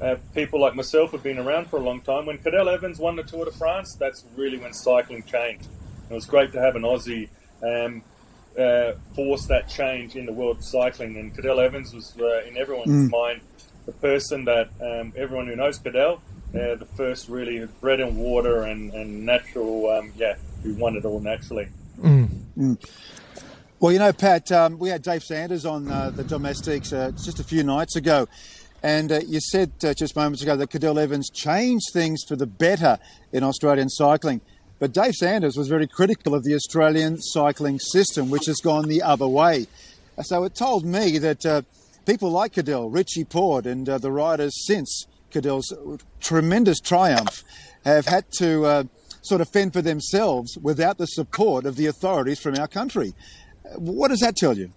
uh, 0.00 0.16
people 0.34 0.60
like 0.60 0.74
myself 0.74 1.12
have 1.12 1.22
been 1.22 1.38
around 1.38 1.68
for 1.68 1.76
a 1.76 1.82
long 1.82 2.00
time. 2.00 2.26
When 2.26 2.38
Cadel 2.38 2.72
Evans 2.72 2.98
won 2.98 3.16
the 3.16 3.22
Tour 3.22 3.44
de 3.44 3.50
France, 3.50 3.96
that's 3.98 4.24
really 4.36 4.58
when 4.58 4.72
cycling 4.72 5.22
changed. 5.24 5.68
It 6.10 6.14
was 6.14 6.26
great 6.26 6.52
to 6.52 6.60
have 6.60 6.76
an 6.76 6.82
Aussie 6.82 7.28
um, 7.62 8.02
uh, 8.58 8.92
force 9.14 9.46
that 9.46 9.68
change 9.68 10.16
in 10.16 10.26
the 10.26 10.32
world 10.32 10.58
of 10.58 10.64
cycling, 10.64 11.16
and 11.16 11.36
Cadel 11.36 11.64
Evans 11.64 11.92
was 11.94 12.16
uh, 12.18 12.42
in 12.48 12.56
everyone's 12.56 13.08
mm. 13.08 13.10
mind 13.10 13.40
the 13.86 13.92
person 13.92 14.44
that 14.44 14.68
um, 14.80 15.12
everyone 15.16 15.46
who 15.46 15.56
knows 15.56 15.78
Cadel. 15.78 16.20
Uh, 16.52 16.74
the 16.74 16.88
first 16.96 17.28
really 17.28 17.64
bread 17.80 18.00
and 18.00 18.16
water 18.16 18.62
and, 18.64 18.92
and 18.92 19.24
natural, 19.24 19.88
um, 19.88 20.12
yeah, 20.16 20.34
who 20.64 20.74
won 20.74 20.96
it 20.96 21.04
all 21.04 21.20
naturally. 21.20 21.68
Mm. 22.00 22.28
Mm. 22.58 22.90
Well, 23.80 23.92
you 23.92 23.98
know, 23.98 24.12
Pat, 24.12 24.52
um, 24.52 24.78
we 24.78 24.90
had 24.90 25.00
Dave 25.00 25.22
Sanders 25.22 25.64
on 25.64 25.90
uh, 25.90 26.10
the 26.10 26.22
Domestiques 26.22 26.92
uh, 26.92 27.12
just 27.12 27.40
a 27.40 27.44
few 27.44 27.64
nights 27.64 27.96
ago. 27.96 28.28
And 28.82 29.10
uh, 29.10 29.20
you 29.26 29.40
said 29.40 29.72
uh, 29.82 29.94
just 29.94 30.14
moments 30.14 30.42
ago 30.42 30.54
that 30.54 30.68
Cadel 30.68 31.00
Evans 31.00 31.30
changed 31.30 31.86
things 31.94 32.22
for 32.28 32.36
the 32.36 32.46
better 32.46 32.98
in 33.32 33.42
Australian 33.42 33.88
cycling. 33.88 34.42
But 34.80 34.92
Dave 34.92 35.14
Sanders 35.14 35.56
was 35.56 35.68
very 35.68 35.86
critical 35.86 36.34
of 36.34 36.44
the 36.44 36.54
Australian 36.54 37.22
cycling 37.22 37.78
system, 37.78 38.28
which 38.28 38.44
has 38.48 38.56
gone 38.56 38.86
the 38.86 39.00
other 39.00 39.26
way. 39.26 39.66
So 40.24 40.44
it 40.44 40.54
told 40.54 40.84
me 40.84 41.16
that 41.16 41.46
uh, 41.46 41.62
people 42.04 42.30
like 42.30 42.52
Cadel, 42.52 42.94
Richie 42.94 43.24
Porte, 43.24 43.64
and 43.64 43.88
uh, 43.88 43.96
the 43.96 44.12
riders 44.12 44.52
since 44.66 45.06
Cadel's 45.32 45.72
tremendous 46.20 46.80
triumph 46.80 47.42
have 47.86 48.04
had 48.04 48.26
to 48.40 48.90
sort 49.22 49.40
of 49.40 49.48
fend 49.48 49.72
for 49.72 49.80
themselves 49.80 50.58
without 50.60 50.98
the 50.98 51.06
support 51.06 51.64
of 51.64 51.76
the 51.76 51.86
authorities 51.86 52.40
from 52.40 52.58
our 52.58 52.68
country. 52.68 53.14
What 53.76 54.08
does 54.08 54.20
that 54.20 54.36
tell 54.36 54.56
you? 54.56 54.70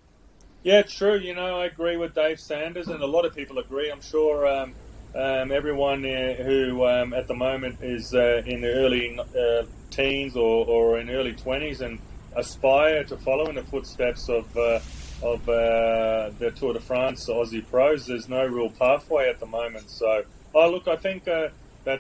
Yeah, 0.64 0.82
true. 0.84 1.18
You 1.18 1.36
know, 1.36 1.60
I 1.60 1.66
agree 1.66 1.98
with 1.98 2.16
Dave 2.16 2.40
Sanders, 2.40 2.88
and 2.88 3.02
a 3.04 3.08
lot 3.08 3.26
of 3.26 3.36
people 3.36 3.60
agree. 3.60 3.92
I'm 3.92 4.02
sure 4.02 4.48
um, 4.48 4.74
um, 5.16 5.52
everyone 5.52 6.06
uh, 6.06 6.36
who 6.36 6.86
um, 6.88 7.14
at 7.14 7.28
the 7.28 7.36
moment 7.36 7.80
is 7.82 8.14
uh, 8.14 8.42
in 8.46 8.62
the 8.62 8.74
early 8.74 9.20
uh, 9.20 9.66
teens 9.92 10.36
or, 10.36 10.66
or 10.66 11.00
in 11.00 11.10
early 11.10 11.34
20s 11.34 11.82
and 11.82 12.00
aspire 12.36 13.04
to 13.04 13.18
follow 13.18 13.48
in 13.48 13.56
the 13.56 13.64
footsteps 13.64 14.30
of 14.30 14.58
uh, 14.58 14.80
of 15.22 15.48
uh, 15.48 16.32
the 16.40 16.52
Tour 16.56 16.74
de 16.74 16.80
France 16.80 17.30
Aussie 17.30 17.66
pros. 17.70 18.08
There's 18.08 18.28
no 18.28 18.46
real 18.46 18.70
pathway 18.70 19.30
at 19.30 19.40
the 19.40 19.46
moment. 19.46 19.90
So, 19.90 20.24
oh 20.56 20.70
look, 20.70 20.88
I 20.88 20.96
think 20.96 21.26
that 21.26 21.52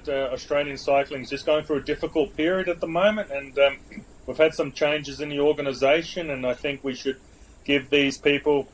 Australian 0.09 0.77
cycling 0.77 1.21
is 1.23 1.29
just 1.29 1.45
going 1.45 1.65
through 1.65 1.77
a 1.77 1.83
difficult 1.83 2.35
period 2.35 2.67
at 2.67 2.79
the 2.79 2.87
moment, 2.87 3.29
and 3.31 3.57
um, 3.59 3.77
we've 4.25 4.37
had 4.37 4.53
some 4.53 4.71
changes 4.71 5.19
in 5.19 5.29
the 5.29 5.39
organisation, 5.39 6.29
and 6.29 6.45
I 6.45 6.53
think 6.53 6.83
we 6.83 6.95
should 6.95 7.19
give 7.63 7.89
these 7.89 8.17
people 8.17 8.67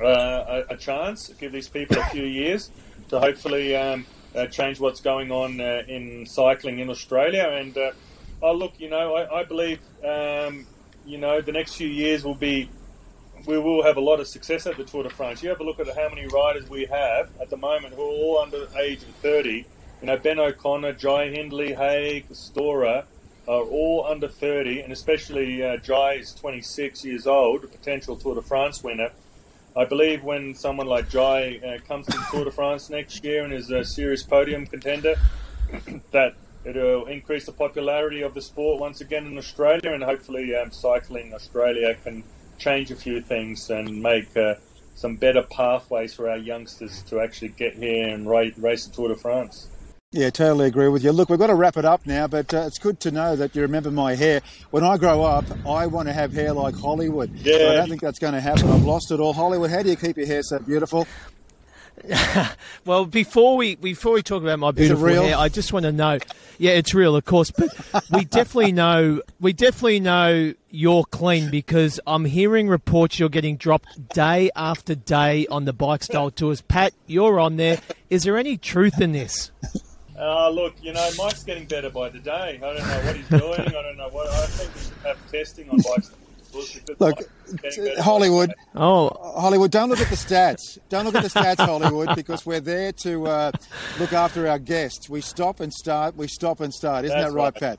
uh, 0.00 0.62
a, 0.68 0.74
a 0.74 0.76
chance, 0.76 1.28
give 1.38 1.52
these 1.52 1.68
people 1.68 1.98
a 1.98 2.04
few 2.06 2.24
years 2.24 2.70
to 3.08 3.20
hopefully 3.20 3.76
um, 3.76 4.06
uh, 4.34 4.46
change 4.46 4.80
what's 4.80 5.00
going 5.00 5.30
on 5.30 5.60
uh, 5.60 5.82
in 5.86 6.26
cycling 6.26 6.78
in 6.78 6.90
Australia. 6.90 7.48
And 7.52 7.76
uh, 7.76 7.92
oh, 8.42 8.52
look, 8.52 8.72
you 8.78 8.90
know, 8.90 9.14
I, 9.14 9.40
I 9.40 9.44
believe 9.44 9.80
um, 10.04 10.66
you 11.06 11.18
know 11.18 11.40
the 11.40 11.52
next 11.52 11.76
few 11.76 11.88
years 11.88 12.24
will 12.24 12.34
be. 12.34 12.70
We 13.46 13.58
will 13.58 13.82
have 13.82 13.98
a 13.98 14.00
lot 14.00 14.20
of 14.20 14.26
success 14.26 14.66
at 14.66 14.78
the 14.78 14.84
Tour 14.84 15.02
de 15.02 15.10
France. 15.10 15.42
You 15.42 15.50
have 15.50 15.60
a 15.60 15.64
look 15.64 15.78
at 15.78 15.86
how 15.88 16.08
many 16.08 16.26
riders 16.28 16.70
we 16.70 16.86
have 16.86 17.28
at 17.42 17.50
the 17.50 17.58
moment 17.58 17.92
who 17.92 18.00
are 18.00 18.06
all 18.06 18.38
under 18.38 18.64
the 18.64 18.78
age 18.78 19.02
of 19.02 19.08
30. 19.16 19.66
You 20.00 20.06
know, 20.06 20.16
Ben 20.16 20.38
O'Connor, 20.38 20.94
Jai 20.94 21.28
Hindley, 21.28 21.74
Haig, 21.74 22.24
Storer 22.32 23.04
are 23.46 23.62
all 23.62 24.06
under 24.06 24.28
30, 24.28 24.80
and 24.80 24.92
especially 24.92 25.62
uh, 25.62 25.76
Jai 25.76 26.14
is 26.14 26.32
26 26.34 27.04
years 27.04 27.26
old, 27.26 27.64
a 27.64 27.66
potential 27.66 28.16
Tour 28.16 28.36
de 28.36 28.42
France 28.42 28.82
winner. 28.82 29.10
I 29.76 29.84
believe 29.84 30.22
when 30.22 30.54
someone 30.54 30.86
like 30.86 31.08
Jai 31.08 31.58
uh, 31.58 31.86
comes 31.86 32.06
to 32.06 32.12
the 32.16 32.26
Tour 32.30 32.44
de 32.44 32.50
France 32.50 32.90
next 32.90 33.24
year 33.24 33.44
and 33.44 33.52
is 33.52 33.70
a 33.70 33.84
serious 33.84 34.22
podium 34.22 34.66
contender, 34.66 35.16
that 36.12 36.34
it'll 36.64 37.06
increase 37.06 37.44
the 37.44 37.52
popularity 37.52 38.22
of 38.22 38.34
the 38.34 38.42
sport 38.42 38.80
once 38.80 39.00
again 39.00 39.26
in 39.26 39.36
Australia, 39.36 39.92
and 39.92 40.02
hopefully, 40.02 40.54
um, 40.54 40.70
cycling 40.70 41.34
Australia 41.34 41.96
can 42.02 42.24
change 42.58 42.90
a 42.90 42.96
few 42.96 43.20
things 43.20 43.68
and 43.68 44.00
make 44.02 44.34
uh, 44.36 44.54
some 44.94 45.16
better 45.16 45.42
pathways 45.42 46.14
for 46.14 46.30
our 46.30 46.36
youngsters 46.36 47.02
to 47.02 47.20
actually 47.20 47.48
get 47.48 47.74
here 47.74 48.08
and 48.08 48.28
race, 48.28 48.56
race 48.56 48.86
the 48.86 48.94
Tour 48.94 49.08
de 49.08 49.16
France. 49.16 49.68
Yeah, 50.14 50.30
totally 50.30 50.66
agree 50.66 50.86
with 50.86 51.02
you. 51.02 51.10
Look, 51.10 51.28
we've 51.28 51.40
got 51.40 51.48
to 51.48 51.56
wrap 51.56 51.76
it 51.76 51.84
up 51.84 52.06
now, 52.06 52.28
but 52.28 52.54
uh, 52.54 52.58
it's 52.68 52.78
good 52.78 53.00
to 53.00 53.10
know 53.10 53.34
that 53.34 53.56
you 53.56 53.62
remember 53.62 53.90
my 53.90 54.14
hair. 54.14 54.42
When 54.70 54.84
I 54.84 54.96
grow 54.96 55.24
up, 55.24 55.44
I 55.66 55.88
want 55.88 56.06
to 56.06 56.12
have 56.12 56.32
hair 56.32 56.52
like 56.52 56.76
Hollywood. 56.76 57.34
Yeah. 57.34 57.58
But 57.58 57.66
I 57.66 57.74
don't 57.74 57.88
think 57.88 58.00
that's 58.00 58.20
going 58.20 58.34
to 58.34 58.40
happen. 58.40 58.70
I've 58.70 58.84
lost 58.84 59.10
it 59.10 59.18
all. 59.18 59.32
Hollywood, 59.32 59.70
how 59.70 59.82
do 59.82 59.90
you 59.90 59.96
keep 59.96 60.16
your 60.16 60.28
hair 60.28 60.44
so 60.44 60.60
beautiful? 60.60 61.08
Well, 62.84 63.06
before 63.06 63.56
we 63.56 63.76
before 63.76 64.12
we 64.12 64.22
talk 64.22 64.42
about 64.42 64.58
my 64.58 64.70
it 64.70 64.74
beautiful 64.74 65.04
real? 65.04 65.22
hair, 65.22 65.38
I 65.38 65.48
just 65.48 65.72
want 65.72 65.84
to 65.84 65.92
know. 65.92 66.18
Yeah, 66.58 66.72
it's 66.72 66.92
real, 66.92 67.16
of 67.16 67.24
course, 67.24 67.50
but 67.50 67.70
we 68.12 68.24
definitely 68.24 68.72
know 68.72 69.22
we 69.40 69.52
definitely 69.52 70.00
know 70.00 70.52
you're 70.70 71.04
clean 71.04 71.50
because 71.50 72.00
I'm 72.06 72.24
hearing 72.24 72.68
reports 72.68 73.18
you're 73.18 73.28
getting 73.30 73.56
dropped 73.56 74.08
day 74.08 74.50
after 74.54 74.94
day 74.94 75.46
on 75.46 75.64
the 75.64 75.72
bike 75.72 76.02
style 76.02 76.30
tours. 76.30 76.60
Pat, 76.60 76.92
you're 77.06 77.40
on 77.40 77.56
there. 77.56 77.80
Is 78.10 78.24
there 78.24 78.36
any 78.36 78.58
truth 78.58 79.00
in 79.00 79.12
this? 79.12 79.50
Uh, 80.18 80.48
look, 80.48 80.74
you 80.82 80.92
know, 80.92 81.10
Mike's 81.18 81.42
getting 81.42 81.66
better 81.66 81.90
by 81.90 82.08
the 82.08 82.20
day. 82.20 82.56
I 82.56 82.58
don't 82.58 82.76
know 82.78 83.00
what 83.04 83.16
he's 83.16 83.28
doing. 83.28 83.60
I 83.60 83.64
don't 83.82 83.96
know 83.96 84.08
what. 84.10 84.28
I 84.28 84.46
think 84.46 84.74
we 84.74 84.80
should 84.80 84.92
have 85.06 85.30
testing 85.32 85.70
on 85.70 85.78
bikes. 85.78 86.10
Look, 87.00 87.00
Mike's 87.00 87.26
getting 87.62 87.84
better 87.84 87.96
by 87.96 88.02
Hollywood. 88.02 88.54
Oh, 88.76 89.08
Hollywood, 89.40 89.72
don't 89.72 89.88
look 89.88 90.00
at 90.00 90.08
the 90.08 90.14
stats. 90.16 90.78
Don't 90.88 91.04
look 91.04 91.16
at 91.16 91.24
the 91.24 91.28
stats, 91.28 91.56
Hollywood, 91.64 92.14
because 92.14 92.46
we're 92.46 92.60
there 92.60 92.92
to 93.02 93.26
uh, 93.26 93.52
look 93.98 94.12
after 94.12 94.46
our 94.46 94.60
guests. 94.60 95.08
We 95.10 95.20
stop 95.20 95.58
and 95.58 95.72
start. 95.72 96.16
We 96.16 96.28
stop 96.28 96.60
and 96.60 96.72
start. 96.72 97.04
Isn't 97.06 97.18
That's 97.18 97.32
that 97.32 97.36
right, 97.36 97.60
right. 97.60 97.78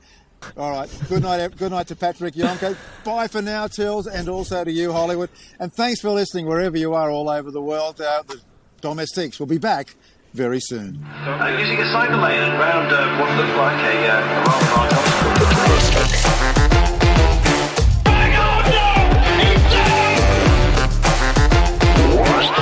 All 0.58 0.70
right. 0.72 0.90
Good 1.08 1.22
night. 1.22 1.40
ev- 1.40 1.56
Good 1.56 1.72
night 1.72 1.86
to 1.86 1.96
Patrick 1.96 2.34
Jonker. 2.34 2.76
Bye 3.02 3.28
for 3.28 3.40
now, 3.40 3.66
Tills, 3.66 4.06
and 4.06 4.28
also 4.28 4.62
to 4.62 4.70
you, 4.70 4.92
Hollywood. 4.92 5.30
And 5.58 5.72
thanks 5.72 6.02
for 6.02 6.10
listening 6.10 6.46
wherever 6.46 6.76
you 6.76 6.92
are, 6.92 7.10
all 7.10 7.30
over 7.30 7.50
the 7.50 7.62
world. 7.62 7.98
Uh, 7.98 8.22
the 8.26 8.42
Domestiques 8.82 9.40
will 9.40 9.46
be 9.46 9.56
back 9.58 9.96
very 10.36 10.60
soon. 10.60 11.02
Uh, 11.24 11.56
using 11.58 11.78
a 11.80 11.86
cycle 11.90 12.20
lane 12.20 12.52
around 12.52 12.92
uh, 12.92 13.18
what 13.18 13.34
looked 13.38 13.56
like 13.56 13.82
a, 13.82 14.06
uh, 14.06 14.20
a 14.20 14.44
rather 14.44 14.68
large 14.76 14.92
obstacle. 14.92 16.36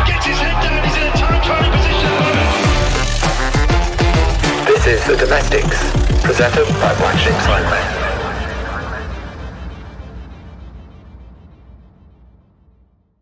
Gets 0.06 0.26
his 0.26 0.38
head 0.38 0.62
down, 0.62 0.84
he's 0.84 0.96
in 0.96 1.02
a 1.02 1.12
time 1.16 1.40
trialing 1.42 1.72
position 1.72 2.06
at 2.06 2.14
the 2.14 2.24
moment. 2.28 2.50
This 4.68 4.86
is 4.86 5.00
The 5.06 5.16
Domestiques, 5.16 5.80
presented 6.22 6.66
by 6.80 6.94
Black 6.98 7.18
Sheep 7.18 7.32
Cycling. 7.42 8.03